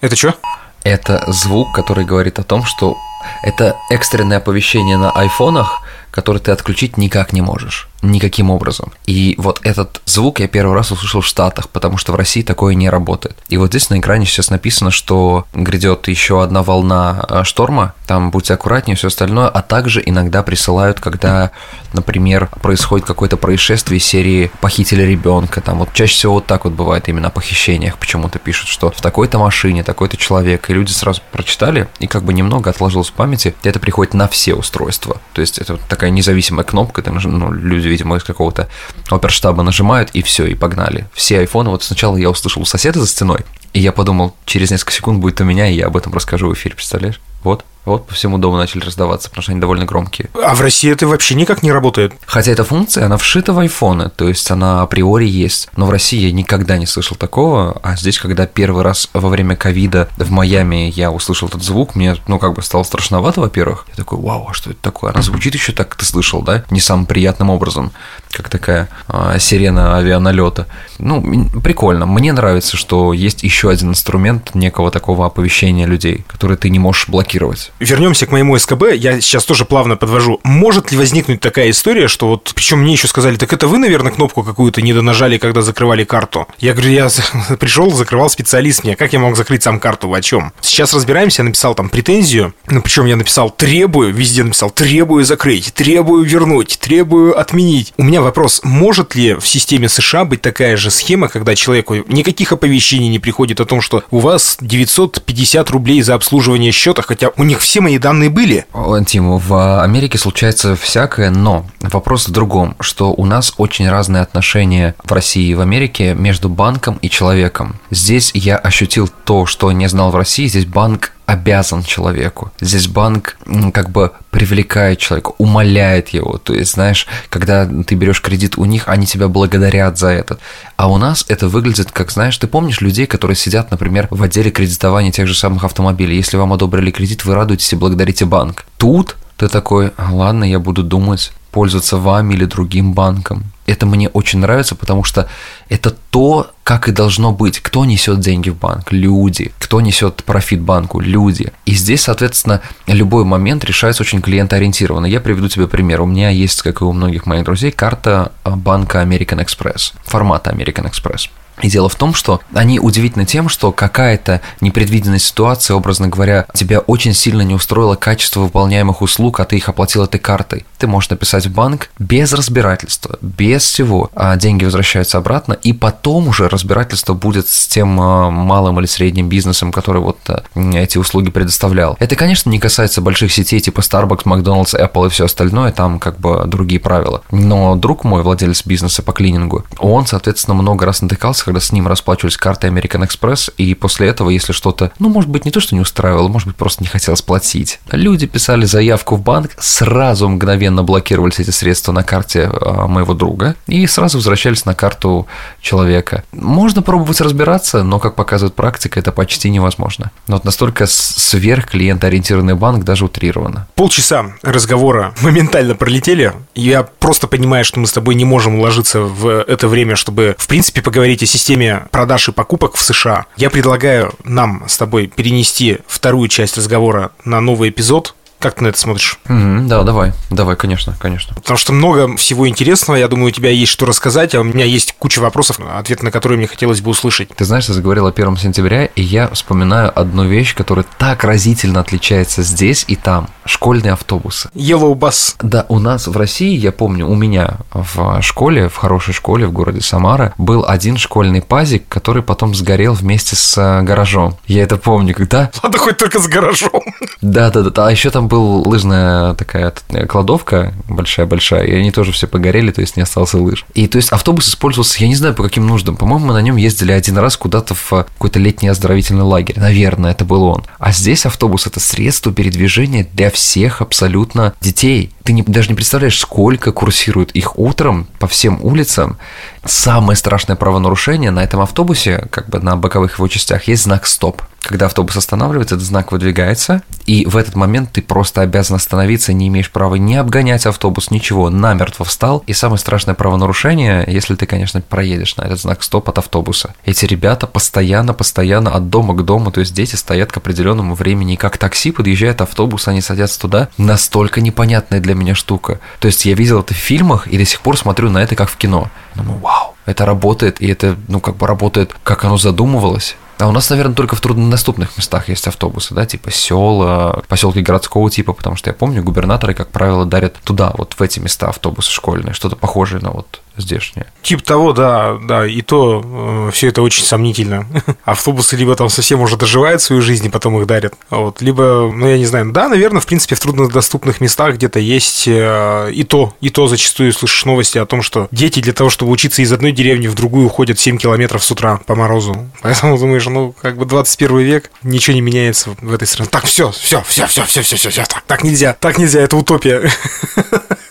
Это 0.00 0.14
что? 0.14 0.36
Это 0.84 1.24
звук, 1.26 1.74
который 1.74 2.04
говорит 2.04 2.38
о 2.38 2.44
том, 2.44 2.64
что 2.64 2.96
это 3.42 3.76
экстренное 3.90 4.38
оповещение 4.38 4.96
на 4.96 5.10
айфонах, 5.10 5.82
который 6.10 6.38
ты 6.38 6.50
отключить 6.50 6.96
никак 6.96 7.32
не 7.32 7.40
можешь 7.40 7.88
никаким 8.02 8.50
образом. 8.50 8.92
И 9.06 9.34
вот 9.38 9.60
этот 9.62 10.00
звук 10.04 10.40
я 10.40 10.48
первый 10.48 10.74
раз 10.74 10.92
услышал 10.92 11.20
в 11.20 11.26
Штатах, 11.26 11.68
потому 11.68 11.96
что 11.96 12.12
в 12.12 12.16
России 12.16 12.42
такое 12.42 12.74
не 12.74 12.88
работает. 12.90 13.36
И 13.48 13.56
вот 13.56 13.70
здесь 13.70 13.90
на 13.90 13.98
экране 13.98 14.26
сейчас 14.26 14.50
написано, 14.50 14.90
что 14.90 15.46
грядет 15.54 16.08
еще 16.08 16.42
одна 16.42 16.62
волна 16.62 17.24
э, 17.28 17.44
шторма, 17.44 17.94
там 18.06 18.30
будьте 18.30 18.54
аккуратнее, 18.54 18.96
все 18.96 19.08
остальное, 19.08 19.48
а 19.48 19.62
также 19.62 20.02
иногда 20.04 20.42
присылают, 20.42 21.00
когда, 21.00 21.50
например, 21.92 22.48
происходит 22.62 23.06
какое-то 23.06 23.36
происшествие 23.36 24.00
серии 24.00 24.50
«Похитили 24.60 25.02
ребенка», 25.02 25.60
там 25.60 25.78
вот 25.78 25.92
чаще 25.92 26.14
всего 26.14 26.34
вот 26.34 26.46
так 26.46 26.64
вот 26.64 26.74
бывает 26.74 27.08
именно 27.08 27.28
о 27.28 27.30
похищениях, 27.30 27.98
почему-то 27.98 28.38
пишут, 28.38 28.68
что 28.68 28.90
в 28.90 29.00
такой-то 29.00 29.38
машине, 29.38 29.82
такой-то 29.82 30.16
человек, 30.16 30.70
и 30.70 30.74
люди 30.74 30.92
сразу 30.92 31.22
прочитали, 31.32 31.88
и 31.98 32.06
как 32.06 32.24
бы 32.24 32.32
немного 32.32 32.70
отложилось 32.70 33.08
в 33.08 33.12
памяти, 33.12 33.54
и 33.62 33.68
это 33.68 33.80
приходит 33.80 34.14
на 34.14 34.28
все 34.28 34.54
устройства, 34.54 35.20
то 35.32 35.40
есть 35.40 35.58
это 35.58 35.76
такая 35.88 36.10
независимая 36.10 36.64
кнопка, 36.64 37.02
там, 37.02 37.16
ну, 37.16 37.52
люди 37.52 37.85
видимо, 37.88 38.16
из 38.16 38.24
какого-то 38.24 38.68
оперштаба 39.08 39.62
нажимают, 39.62 40.10
и 40.10 40.22
все, 40.22 40.46
и 40.46 40.54
погнали. 40.54 41.08
Все 41.14 41.40
айфоны, 41.40 41.70
вот 41.70 41.82
сначала 41.82 42.16
я 42.16 42.30
услышал 42.30 42.62
у 42.62 42.66
соседа 42.66 43.00
за 43.00 43.06
стеной, 43.06 43.40
и 43.72 43.80
я 43.80 43.92
подумал, 43.92 44.34
через 44.44 44.70
несколько 44.70 44.92
секунд 44.92 45.20
будет 45.20 45.40
у 45.40 45.44
меня, 45.44 45.68
и 45.68 45.74
я 45.74 45.86
об 45.86 45.96
этом 45.96 46.12
расскажу 46.14 46.48
в 46.48 46.54
эфире, 46.54 46.74
представляешь? 46.74 47.20
Вот. 47.46 47.64
Вот 47.86 48.08
по 48.08 48.14
всему 48.14 48.36
дому 48.36 48.56
начали 48.56 48.84
раздаваться, 48.84 49.28
потому 49.30 49.42
что 49.44 49.52
они 49.52 49.60
довольно 49.60 49.84
громкие. 49.84 50.28
А 50.42 50.56
в 50.56 50.60
России 50.60 50.90
это 50.90 51.06
вообще 51.06 51.36
никак 51.36 51.62
не 51.62 51.70
работает. 51.70 52.12
Хотя 52.26 52.50
эта 52.50 52.64
функция, 52.64 53.06
она 53.06 53.16
вшита 53.16 53.52
в 53.52 53.60
айфоны, 53.60 54.10
то 54.10 54.28
есть 54.28 54.50
она 54.50 54.82
априори 54.82 55.28
есть. 55.28 55.68
Но 55.76 55.86
в 55.86 55.90
России 55.90 56.18
я 56.18 56.32
никогда 56.32 56.78
не 56.78 56.86
слышал 56.86 57.16
такого, 57.16 57.80
а 57.84 57.94
здесь, 57.94 58.18
когда 58.18 58.46
первый 58.46 58.82
раз 58.82 59.08
во 59.14 59.28
время 59.28 59.54
ковида 59.54 60.08
в 60.16 60.30
Майами 60.32 60.92
я 60.96 61.12
услышал 61.12 61.46
этот 61.46 61.62
звук, 61.62 61.94
мне, 61.94 62.16
ну, 62.26 62.40
как 62.40 62.54
бы 62.54 62.62
стало 62.62 62.82
страшновато, 62.82 63.40
во-первых. 63.40 63.86
Я 63.90 63.94
такой, 63.94 64.18
вау, 64.18 64.48
а 64.50 64.52
что 64.52 64.70
это 64.70 64.80
такое? 64.82 65.12
Она 65.12 65.22
звучит 65.22 65.54
еще 65.54 65.72
так, 65.72 65.94
ты 65.94 66.04
слышал, 66.04 66.42
да? 66.42 66.64
Не 66.70 66.80
самым 66.80 67.06
приятным 67.06 67.50
образом, 67.50 67.92
как 68.32 68.48
такая 68.48 68.88
а, 69.06 69.38
сирена 69.38 69.96
авианалета. 69.96 70.66
Ну, 70.98 71.48
прикольно. 71.62 72.04
Мне 72.04 72.32
нравится, 72.32 72.76
что 72.76 73.12
есть 73.12 73.44
еще 73.44 73.70
один 73.70 73.90
инструмент 73.90 74.56
некого 74.56 74.90
такого 74.90 75.24
оповещения 75.24 75.86
людей, 75.86 76.24
который 76.26 76.56
ты 76.56 76.68
не 76.68 76.80
можешь 76.80 77.08
блокировать 77.08 77.35
вернемся 77.80 78.26
к 78.26 78.32
моему 78.32 78.58
СКБ, 78.58 78.94
я 78.94 79.20
сейчас 79.20 79.44
тоже 79.44 79.64
плавно 79.64 79.96
подвожу. 79.96 80.40
Может 80.42 80.92
ли 80.92 80.98
возникнуть 80.98 81.40
такая 81.40 81.70
история, 81.70 82.08
что 82.08 82.28
вот, 82.28 82.52
причем 82.54 82.80
мне 82.80 82.92
еще 82.92 83.08
сказали, 83.08 83.36
так 83.36 83.52
это 83.52 83.68
вы, 83.68 83.78
наверное, 83.78 84.12
кнопку 84.12 84.42
какую-то 84.42 84.82
не 84.82 84.92
донажали, 84.92 85.38
когда 85.38 85.62
закрывали 85.62 86.04
карту? 86.04 86.46
Я 86.58 86.72
говорю, 86.72 86.90
я 86.90 87.08
пришел, 87.58 87.90
закрывал 87.90 88.30
специалист 88.30 88.84
мне, 88.84 88.96
как 88.96 89.12
я 89.12 89.18
мог 89.18 89.36
закрыть 89.36 89.62
сам 89.62 89.80
карту, 89.80 90.08
вы 90.08 90.18
о 90.18 90.22
чем? 90.22 90.52
Сейчас 90.60 90.94
разбираемся, 90.94 91.42
я 91.42 91.46
написал 91.46 91.74
там 91.74 91.88
претензию, 91.88 92.54
ну, 92.68 92.82
причем 92.82 93.06
я 93.06 93.16
написал 93.16 93.50
требую, 93.50 94.12
везде 94.12 94.42
написал 94.42 94.70
требую 94.70 95.24
закрыть, 95.24 95.72
требую 95.74 96.24
вернуть, 96.24 96.78
требую 96.80 97.38
отменить. 97.38 97.92
У 97.96 98.04
меня 98.04 98.20
вопрос, 98.20 98.60
может 98.62 99.14
ли 99.14 99.34
в 99.34 99.46
системе 99.46 99.88
США 99.88 100.24
быть 100.24 100.42
такая 100.42 100.76
же 100.76 100.90
схема, 100.90 101.28
когда 101.28 101.54
человеку 101.54 101.96
никаких 102.08 102.52
оповещений 102.52 103.08
не 103.08 103.18
приходит 103.18 103.60
о 103.60 103.64
том, 103.64 103.80
что 103.80 104.04
у 104.10 104.18
вас 104.18 104.56
950 104.60 105.70
рублей 105.70 106.02
за 106.02 106.14
обслуживание 106.14 106.72
счета, 106.72 107.02
хотя 107.02 107.25
у 107.36 107.44
них 107.44 107.60
все 107.60 107.80
мои 107.80 107.98
данные 107.98 108.30
были. 108.30 108.66
Тиму, 109.06 109.38
в 109.38 109.82
Америке 109.82 110.18
случается 110.18 110.76
всякое, 110.76 111.30
но 111.30 111.66
вопрос 111.80 112.28
в 112.28 112.32
другом, 112.32 112.76
что 112.80 113.12
у 113.12 113.24
нас 113.24 113.54
очень 113.56 113.88
разные 113.88 114.22
отношения 114.22 114.94
в 115.02 115.12
России 115.12 115.48
и 115.48 115.54
в 115.54 115.60
Америке 115.60 116.14
между 116.14 116.48
банком 116.48 116.98
и 117.02 117.10
человеком. 117.10 117.76
Здесь 117.90 118.30
я 118.34 118.56
ощутил 118.56 119.08
то, 119.24 119.46
что 119.46 119.72
не 119.72 119.88
знал 119.88 120.10
в 120.10 120.16
России, 120.16 120.46
здесь 120.46 120.66
банк 120.66 121.12
обязан 121.26 121.82
человеку. 121.82 122.52
Здесь 122.60 122.86
банк 122.86 123.36
как 123.72 123.90
бы 123.90 124.12
привлекает 124.30 124.98
человека, 124.98 125.32
умоляет 125.38 126.10
его. 126.10 126.38
То 126.38 126.54
есть, 126.54 126.74
знаешь, 126.74 127.06
когда 127.28 127.66
ты 127.66 127.94
берешь 127.96 128.22
кредит 128.22 128.56
у 128.56 128.64
них, 128.64 128.84
они 128.86 129.06
тебя 129.06 129.28
благодарят 129.28 129.98
за 129.98 130.08
это. 130.08 130.38
А 130.76 130.90
у 130.90 130.98
нас 130.98 131.24
это 131.28 131.48
выглядит 131.48 131.90
как, 131.90 132.10
знаешь, 132.12 132.38
ты 132.38 132.46
помнишь 132.46 132.80
людей, 132.80 133.06
которые 133.06 133.36
сидят, 133.36 133.70
например, 133.70 134.06
в 134.10 134.22
отделе 134.22 134.50
кредитования 134.50 135.10
тех 135.10 135.26
же 135.26 135.34
самых 135.34 135.64
автомобилей. 135.64 136.16
Если 136.16 136.36
вам 136.36 136.52
одобрили 136.52 136.90
кредит, 136.90 137.24
вы 137.24 137.34
радуетесь 137.34 137.72
и 137.72 137.76
благодарите 137.76 138.24
банк. 138.24 138.64
Тут 138.78 139.16
ты 139.36 139.48
такой, 139.48 139.92
ладно, 139.98 140.44
я 140.44 140.58
буду 140.58 140.82
думать, 140.82 141.32
пользоваться 141.50 141.96
вами 141.96 142.34
или 142.34 142.44
другим 142.44 142.92
банком. 142.92 143.44
Это 143.66 143.86
мне 143.86 144.08
очень 144.10 144.38
нравится, 144.40 144.74
потому 144.74 145.04
что 145.04 145.26
это 145.68 145.90
то, 146.10 146.50
как 146.62 146.88
и 146.88 146.92
должно 146.92 147.32
быть. 147.32 147.60
Кто 147.60 147.84
несет 147.84 148.20
деньги 148.20 148.50
в 148.50 148.56
банк? 148.56 148.92
Люди. 148.92 149.52
Кто 149.58 149.80
несет 149.80 150.22
профит 150.24 150.60
банку? 150.60 151.00
Люди. 151.00 151.52
И 151.64 151.74
здесь, 151.74 152.02
соответственно, 152.02 152.60
любой 152.86 153.24
момент 153.24 153.64
решается 153.64 154.02
очень 154.02 154.20
клиентоориентированно. 154.20 155.06
Я 155.06 155.20
приведу 155.20 155.48
тебе 155.48 155.66
пример. 155.66 156.02
У 156.02 156.06
меня 156.06 156.28
есть, 156.28 156.62
как 156.62 156.80
и 156.80 156.84
у 156.84 156.92
многих 156.92 157.26
моих 157.26 157.44
друзей, 157.44 157.72
карта 157.72 158.32
банка 158.44 159.02
American 159.02 159.44
Express, 159.44 159.94
формата 160.04 160.50
American 160.50 160.90
Express. 160.90 161.30
И 161.62 161.68
дело 161.68 161.88
в 161.88 161.94
том, 161.94 162.14
что 162.14 162.40
они 162.54 162.78
удивительны 162.78 163.24
тем, 163.24 163.48
что 163.48 163.72
какая-то 163.72 164.40
непредвиденная 164.60 165.18
ситуация, 165.18 165.74
образно 165.76 166.08
говоря, 166.08 166.46
тебя 166.54 166.80
очень 166.80 167.14
сильно 167.14 167.42
не 167.42 167.54
устроило 167.54 167.96
качество 167.96 168.40
выполняемых 168.40 169.02
услуг, 169.02 169.40
а 169.40 169.44
ты 169.44 169.56
их 169.56 169.68
оплатил 169.68 170.04
этой 170.04 170.18
картой. 170.20 170.64
Ты 170.78 170.86
можешь 170.86 171.10
написать 171.10 171.46
в 171.46 171.52
банк 171.52 171.90
без 171.98 172.32
разбирательства, 172.32 173.18
без 173.22 173.62
всего. 173.62 174.10
А 174.14 174.36
деньги 174.36 174.64
возвращаются 174.64 175.18
обратно, 175.18 175.54
и 175.54 175.72
потом 175.72 176.28
уже 176.28 176.48
разбирательство 176.48 177.14
будет 177.14 177.48
с 177.48 177.66
тем 177.66 178.00
а, 178.00 178.30
малым 178.30 178.78
или 178.78 178.86
средним 178.86 179.28
бизнесом, 179.28 179.72
который 179.72 180.02
вот 180.02 180.18
а, 180.28 180.42
эти 180.54 180.98
услуги 180.98 181.30
предоставлял. 181.30 181.96
Это, 181.98 182.16
конечно, 182.16 182.50
не 182.50 182.58
касается 182.58 183.00
больших 183.00 183.32
сетей 183.32 183.60
типа 183.60 183.80
Starbucks, 183.80 184.24
McDonald's, 184.24 184.74
Apple 184.78 185.06
и 185.06 185.10
все 185.10 185.24
остальное, 185.24 185.72
там 185.72 185.98
как 185.98 186.18
бы 186.18 186.44
другие 186.46 186.80
правила. 186.80 187.22
Но 187.30 187.76
друг 187.76 188.04
мой, 188.04 188.22
владелец 188.22 188.64
бизнеса 188.66 189.02
по 189.02 189.12
клинингу, 189.12 189.64
он, 189.78 190.06
соответственно, 190.06 190.54
много 190.54 190.84
раз 190.84 191.00
натыкался, 191.02 191.45
когда 191.46 191.60
с 191.60 191.72
ним 191.72 191.86
расплачивались 191.86 192.36
картой 192.36 192.70
American 192.70 193.08
Express, 193.08 193.52
и 193.56 193.74
после 193.74 194.08
этого, 194.08 194.30
если 194.30 194.52
что-то, 194.52 194.90
ну, 194.98 195.08
может 195.08 195.30
быть, 195.30 195.44
не 195.44 195.52
то, 195.52 195.60
что 195.60 195.76
не 195.76 195.80
устраивало, 195.80 196.26
может 196.26 196.48
быть, 196.48 196.56
просто 196.56 196.82
не 196.82 196.88
хотелось 196.88 197.22
платить. 197.22 197.78
Люди 197.92 198.26
писали 198.26 198.64
заявку 198.64 199.14
в 199.14 199.22
банк, 199.22 199.52
сразу 199.58 200.28
мгновенно 200.28 200.82
блокировались 200.82 201.38
эти 201.38 201.50
средства 201.50 201.92
на 201.92 202.02
карте 202.02 202.50
а, 202.52 202.88
моего 202.88 203.14
друга 203.14 203.54
и 203.68 203.86
сразу 203.86 204.18
возвращались 204.18 204.64
на 204.64 204.74
карту 204.74 205.28
человека. 205.60 206.24
Можно 206.32 206.82
пробовать 206.82 207.20
разбираться, 207.20 207.84
но, 207.84 208.00
как 208.00 208.16
показывает 208.16 208.54
практика, 208.54 208.98
это 208.98 209.12
почти 209.12 209.48
невозможно. 209.48 210.10
Но 210.26 210.36
вот 210.36 210.44
настолько 210.44 210.86
сверхклиентоориентированный 210.86 212.54
банк 212.54 212.84
даже 212.84 213.04
утрировано. 213.04 213.68
Полчаса 213.76 214.32
разговора 214.42 215.14
моментально 215.22 215.76
пролетели. 215.76 216.32
Я 216.56 216.82
просто 216.82 217.28
понимаю, 217.28 217.64
что 217.64 217.78
мы 217.78 217.86
с 217.86 217.92
тобой 217.92 218.16
не 218.16 218.24
можем 218.24 218.56
уложиться 218.58 219.00
в 219.00 219.28
это 219.42 219.68
время, 219.68 219.94
чтобы, 219.94 220.34
в 220.38 220.48
принципе, 220.48 220.82
поговорить 220.82 221.22
о 221.22 221.26
системе 221.36 221.86
продаж 221.90 222.28
и 222.28 222.32
покупок 222.32 222.76
в 222.76 222.82
США. 222.82 223.26
Я 223.36 223.50
предлагаю 223.50 224.14
нам 224.24 224.64
с 224.66 224.78
тобой 224.78 225.06
перенести 225.06 225.78
вторую 225.86 226.28
часть 226.28 226.56
разговора 226.56 227.10
на 227.24 227.40
новый 227.40 227.68
эпизод, 227.68 228.14
как 228.46 228.58
ты 228.58 228.64
на 228.64 228.68
это 228.68 228.78
смотришь? 228.78 229.18
Угу, 229.28 229.66
да, 229.66 229.82
давай, 229.82 230.12
давай, 230.30 230.54
конечно, 230.54 230.94
конечно. 231.00 231.34
Потому 231.34 231.58
что 231.58 231.72
много 231.72 232.16
всего 232.16 232.48
интересного, 232.48 232.96
я 232.96 233.08
думаю, 233.08 233.28
у 233.28 233.30
тебя 233.32 233.50
есть 233.50 233.72
что 233.72 233.86
рассказать, 233.86 234.36
а 234.36 234.40
у 234.40 234.44
меня 234.44 234.64
есть 234.64 234.94
куча 234.98 235.18
вопросов, 235.18 235.58
ответ 235.74 236.02
на 236.04 236.12
которые 236.12 236.38
мне 236.38 236.46
хотелось 236.46 236.80
бы 236.80 236.90
услышать. 236.90 237.30
Ты 237.34 237.44
знаешь, 237.44 237.66
ты 237.66 237.72
заговорил 237.72 238.06
о 238.06 238.10
1 238.10 238.36
сентября, 238.36 238.84
и 238.84 239.02
я 239.02 239.28
вспоминаю 239.28 239.90
одну 239.98 240.24
вещь, 240.26 240.54
которая 240.54 240.86
так 240.98 241.24
разительно 241.24 241.80
отличается 241.80 242.42
здесь 242.42 242.84
и 242.86 242.94
там. 242.94 243.28
Школьные 243.44 243.92
автобусы. 243.92 244.48
Yellow 244.54 244.94
Bus. 244.94 245.36
Да, 245.42 245.66
у 245.68 245.78
нас 245.78 246.06
в 246.06 246.16
России, 246.16 246.56
я 246.56 246.70
помню, 246.70 247.08
у 247.08 247.14
меня 247.14 247.58
в 247.72 248.20
школе, 248.22 248.68
в 248.68 248.76
хорошей 248.76 249.14
школе 249.14 249.46
в 249.46 249.52
городе 249.52 249.80
Самара, 249.80 250.34
был 250.38 250.64
один 250.66 250.96
школьный 250.96 251.42
пазик, 251.42 251.84
который 251.88 252.22
потом 252.22 252.54
сгорел 252.54 252.94
вместе 252.94 253.34
с 253.34 253.58
э, 253.58 253.82
гаражом. 253.82 254.36
Я 254.46 254.62
это 254.62 254.76
помню, 254.76 255.14
когда... 255.14 255.50
Ладно, 255.62 255.78
хоть 255.78 255.96
только 255.96 256.18
с 256.20 256.28
гаражом. 256.28 256.82
Да, 257.22 257.50
да, 257.50 257.62
да. 257.62 257.86
А 257.86 257.90
еще 257.90 258.10
там 258.10 258.28
был 258.28 258.35
лыжная 258.40 259.34
такая 259.34 259.72
кладовка 260.08 260.72
большая-большая, 260.88 261.64
и 261.64 261.74
они 261.74 261.90
тоже 261.90 262.12
все 262.12 262.26
погорели, 262.26 262.70
то 262.70 262.80
есть 262.80 262.96
не 262.96 263.02
осталось 263.02 263.34
лыж. 263.34 263.64
И 263.74 263.86
то 263.88 263.96
есть 263.96 264.10
автобус 264.10 264.48
использовался, 264.48 265.02
я 265.02 265.08
не 265.08 265.14
знаю 265.14 265.34
по 265.34 265.42
каким 265.42 265.66
нуждам. 265.66 265.96
По-моему, 265.96 266.26
мы 266.26 266.34
на 266.34 266.42
нем 266.42 266.56
ездили 266.56 266.92
один 266.92 267.18
раз 267.18 267.36
куда-то 267.36 267.74
в 267.74 267.88
какой-то 267.90 268.38
летний 268.38 268.68
оздоровительный 268.68 269.22
лагерь. 269.22 269.58
Наверное, 269.58 270.12
это 270.12 270.24
был 270.24 270.44
он. 270.44 270.64
А 270.78 270.92
здесь 270.92 271.26
автобус 271.26 271.66
это 271.66 271.80
средство 271.80 272.32
передвижения 272.32 273.06
для 273.12 273.30
всех 273.30 273.80
абсолютно 273.80 274.54
детей. 274.60 275.12
Ты 275.22 275.32
не, 275.32 275.42
даже 275.42 275.68
не 275.68 275.74
представляешь, 275.74 276.18
сколько 276.18 276.72
курсирует 276.72 277.32
их 277.32 277.58
утром 277.58 278.06
по 278.18 278.28
всем 278.28 278.58
улицам. 278.62 279.18
Самое 279.64 280.16
страшное 280.16 280.56
правонарушение 280.56 281.30
на 281.30 281.42
этом 281.42 281.60
автобусе, 281.60 282.28
как 282.30 282.48
бы 282.48 282.60
на 282.60 282.76
боковых 282.76 283.18
его 283.18 283.26
частях, 283.28 283.68
есть 283.68 283.84
знак 283.84 284.06
«стоп». 284.06 284.42
Когда 284.66 284.86
автобус 284.86 285.16
останавливается, 285.16 285.76
этот 285.76 285.86
знак 285.86 286.10
выдвигается, 286.10 286.82
и 287.06 287.24
в 287.24 287.36
этот 287.36 287.54
момент 287.54 287.92
ты 287.92 288.02
просто 288.02 288.40
обязан 288.40 288.74
остановиться, 288.74 289.32
не 289.32 289.46
имеешь 289.46 289.70
права 289.70 289.94
не 289.94 290.16
обгонять 290.16 290.66
автобус, 290.66 291.12
ничего, 291.12 291.50
намертво 291.50 292.04
встал. 292.04 292.42
И 292.48 292.52
самое 292.52 292.78
страшное 292.78 293.14
правонарушение, 293.14 294.04
если 294.08 294.34
ты, 294.34 294.44
конечно, 294.46 294.80
проедешь 294.80 295.36
на 295.36 295.42
этот 295.42 295.60
знак 295.60 295.84
стоп 295.84 296.08
от 296.08 296.18
автобуса. 296.18 296.74
Эти 296.84 297.04
ребята 297.04 297.46
постоянно, 297.46 298.12
постоянно 298.12 298.74
от 298.74 298.90
дома 298.90 299.14
к 299.14 299.24
дому, 299.24 299.52
то 299.52 299.60
есть 299.60 299.72
дети 299.72 299.94
стоят 299.94 300.32
к 300.32 300.36
определенному 300.38 300.96
времени, 300.96 301.36
как 301.36 301.58
такси 301.58 301.92
подъезжает 301.92 302.40
автобус, 302.40 302.88
они 302.88 303.00
садятся 303.00 303.38
туда. 303.38 303.68
Настолько 303.78 304.40
непонятная 304.40 304.98
для 304.98 305.14
меня 305.14 305.36
штука. 305.36 305.78
То 306.00 306.06
есть 306.06 306.24
я 306.24 306.34
видел 306.34 306.60
это 306.60 306.74
в 306.74 306.78
фильмах 306.78 307.28
и 307.28 307.38
до 307.38 307.44
сих 307.44 307.60
пор 307.60 307.78
смотрю 307.78 308.10
на 308.10 308.18
это 308.18 308.34
как 308.34 308.50
в 308.50 308.56
кино. 308.56 308.90
Думаю, 309.14 309.38
вау, 309.38 309.76
это 309.86 310.04
работает, 310.04 310.60
и 310.60 310.66
это, 310.66 310.96
ну, 311.06 311.20
как 311.20 311.36
бы 311.36 311.46
работает, 311.46 311.94
как 312.02 312.24
оно 312.24 312.36
задумывалось. 312.36 313.14
А 313.38 313.48
у 313.48 313.52
нас, 313.52 313.68
наверное, 313.68 313.94
только 313.94 314.16
в 314.16 314.20
труднодоступных 314.20 314.96
местах 314.96 315.28
есть 315.28 315.46
автобусы, 315.46 315.94
да, 315.94 316.06
типа 316.06 316.30
села, 316.30 317.22
поселки 317.28 317.60
городского 317.60 318.10
типа, 318.10 318.32
потому 318.32 318.56
что 318.56 318.70
я 318.70 318.74
помню, 318.74 319.02
губернаторы, 319.02 319.52
как 319.52 319.68
правило, 319.68 320.06
дарят 320.06 320.36
туда, 320.42 320.72
вот 320.76 320.94
в 320.94 321.02
эти 321.02 321.20
места 321.20 321.48
автобусы 321.48 321.90
школьные, 321.92 322.32
что-то 322.32 322.56
похожее 322.56 323.02
на 323.02 323.10
вот 323.10 323.40
здешние. 323.56 324.06
Тип 324.22 324.42
того, 324.42 324.72
да, 324.72 325.18
да, 325.22 325.46
и 325.46 325.62
то 325.62 326.48
э, 326.48 326.50
все 326.52 326.68
это 326.68 326.82
очень 326.82 327.04
сомнительно. 327.04 327.66
Автобусы 328.04 328.56
либо 328.56 328.74
там 328.76 328.88
совсем 328.88 329.20
уже 329.20 329.36
доживают 329.36 329.82
свою 329.82 330.02
жизнь 330.02 330.26
и 330.26 330.30
потом 330.30 330.58
их 330.60 330.66
дарят, 330.66 330.94
вот, 331.10 331.40
либо, 331.40 331.90
ну, 331.92 332.06
я 332.06 332.18
не 332.18 332.26
знаю, 332.26 332.52
да, 332.52 332.68
наверное, 332.68 333.00
в 333.00 333.06
принципе, 333.06 333.34
в 333.34 333.40
труднодоступных 333.40 334.20
местах 334.20 334.54
где-то 334.54 334.78
есть 334.78 335.26
э, 335.26 335.90
и 335.92 336.04
то, 336.04 336.34
и 336.40 336.50
то 336.50 336.66
зачастую 336.66 337.12
слышишь 337.12 337.44
новости 337.44 337.78
о 337.78 337.86
том, 337.86 338.02
что 338.02 338.28
дети 338.30 338.60
для 338.60 338.72
того, 338.72 338.90
чтобы 338.90 339.12
учиться 339.12 339.42
из 339.42 339.52
одной 339.52 339.72
деревни 339.72 340.06
в 340.06 340.14
другую, 340.14 340.48
ходят 340.48 340.78
7 340.78 340.98
километров 340.98 341.44
с 341.44 341.50
утра 341.50 341.78
по 341.86 341.94
морозу. 341.94 342.48
Поэтому 342.62 342.98
думаешь, 342.98 343.26
ну, 343.26 343.54
как 343.60 343.76
бы 343.76 343.84
21 343.84 344.38
век, 344.38 344.70
ничего 344.82 345.14
не 345.14 345.20
меняется 345.20 345.70
в 345.80 345.92
этой 345.92 346.06
стране. 346.06 346.28
Так, 346.30 346.46
все, 346.46 346.70
все, 346.70 347.02
все, 347.06 347.26
все, 347.26 347.44
все, 347.44 347.62
все, 347.62 347.76
все, 347.76 347.90
все, 347.90 348.04
так, 348.04 348.22
так 348.26 348.44
нельзя, 348.44 348.76
так 348.78 348.98
нельзя, 348.98 349.20
это 349.20 349.36
утопия. 349.36 349.90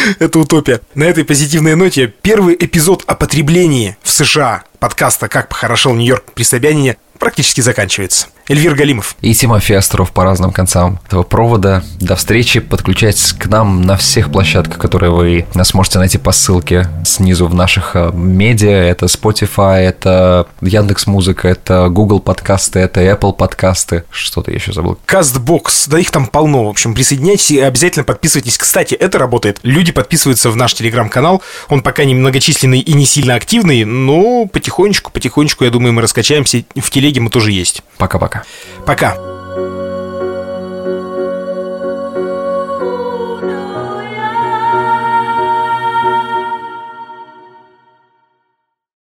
Это 0.18 0.38
утопия. 0.38 0.80
На 0.94 1.04
этой 1.04 1.24
позитивной 1.24 1.74
ноте 1.74 2.12
первый 2.22 2.54
эпизод 2.58 3.04
о 3.06 3.14
потреблении 3.14 3.96
в 4.02 4.10
США 4.10 4.64
подкаста 4.78 5.28
«Как 5.28 5.48
похорошел 5.48 5.94
Нью-Йорк 5.94 6.32
при 6.34 6.42
Собянине» 6.42 6.96
практически 7.18 7.60
заканчивается. 7.60 8.28
Эльвир 8.50 8.74
Галимов. 8.74 9.14
И 9.20 9.32
Тимофей 9.32 9.78
Остров 9.78 10.10
по 10.10 10.24
разным 10.24 10.50
концам 10.50 10.98
этого 11.06 11.22
провода. 11.22 11.84
До 12.00 12.16
встречи. 12.16 12.58
Подключайтесь 12.58 13.32
к 13.32 13.46
нам 13.46 13.82
на 13.82 13.96
всех 13.96 14.32
площадках, 14.32 14.76
которые 14.78 15.12
вы 15.12 15.46
сможете 15.62 16.00
найти 16.00 16.18
по 16.18 16.32
ссылке 16.32 16.88
снизу 17.04 17.46
в 17.46 17.54
наших 17.54 17.94
э, 17.94 18.10
медиа. 18.12 18.70
Это 18.70 19.06
Spotify, 19.06 19.82
это 19.82 20.48
Яндекс 20.62 21.06
Музыка, 21.06 21.46
это 21.46 21.88
Google 21.90 22.18
подкасты, 22.18 22.80
это 22.80 23.00
Apple 23.02 23.34
подкасты. 23.34 24.02
Что-то 24.10 24.50
я 24.50 24.56
еще 24.56 24.72
забыл. 24.72 24.98
Castbox. 25.06 25.88
Да 25.88 26.00
их 26.00 26.10
там 26.10 26.26
полно. 26.26 26.64
В 26.64 26.70
общем, 26.70 26.92
присоединяйтесь 26.92 27.52
и 27.52 27.60
обязательно 27.60 28.04
подписывайтесь. 28.04 28.58
Кстати, 28.58 28.94
это 28.94 29.18
работает. 29.18 29.60
Люди 29.62 29.92
подписываются 29.92 30.50
в 30.50 30.56
наш 30.56 30.74
телеграм-канал. 30.74 31.40
Он 31.68 31.82
пока 31.82 32.04
не 32.04 32.16
многочисленный 32.16 32.80
и 32.80 32.94
не 32.94 33.06
сильно 33.06 33.36
активный, 33.36 33.84
но 33.84 34.46
потихонечку, 34.46 35.12
потихонечку, 35.12 35.62
я 35.62 35.70
думаю, 35.70 35.92
мы 35.92 36.02
раскачаемся. 36.02 36.64
В 36.74 36.90
телеге 36.90 37.20
мы 37.20 37.30
тоже 37.30 37.52
есть. 37.52 37.84
Пока-пока. 37.96 38.39
Пока. 38.84 39.16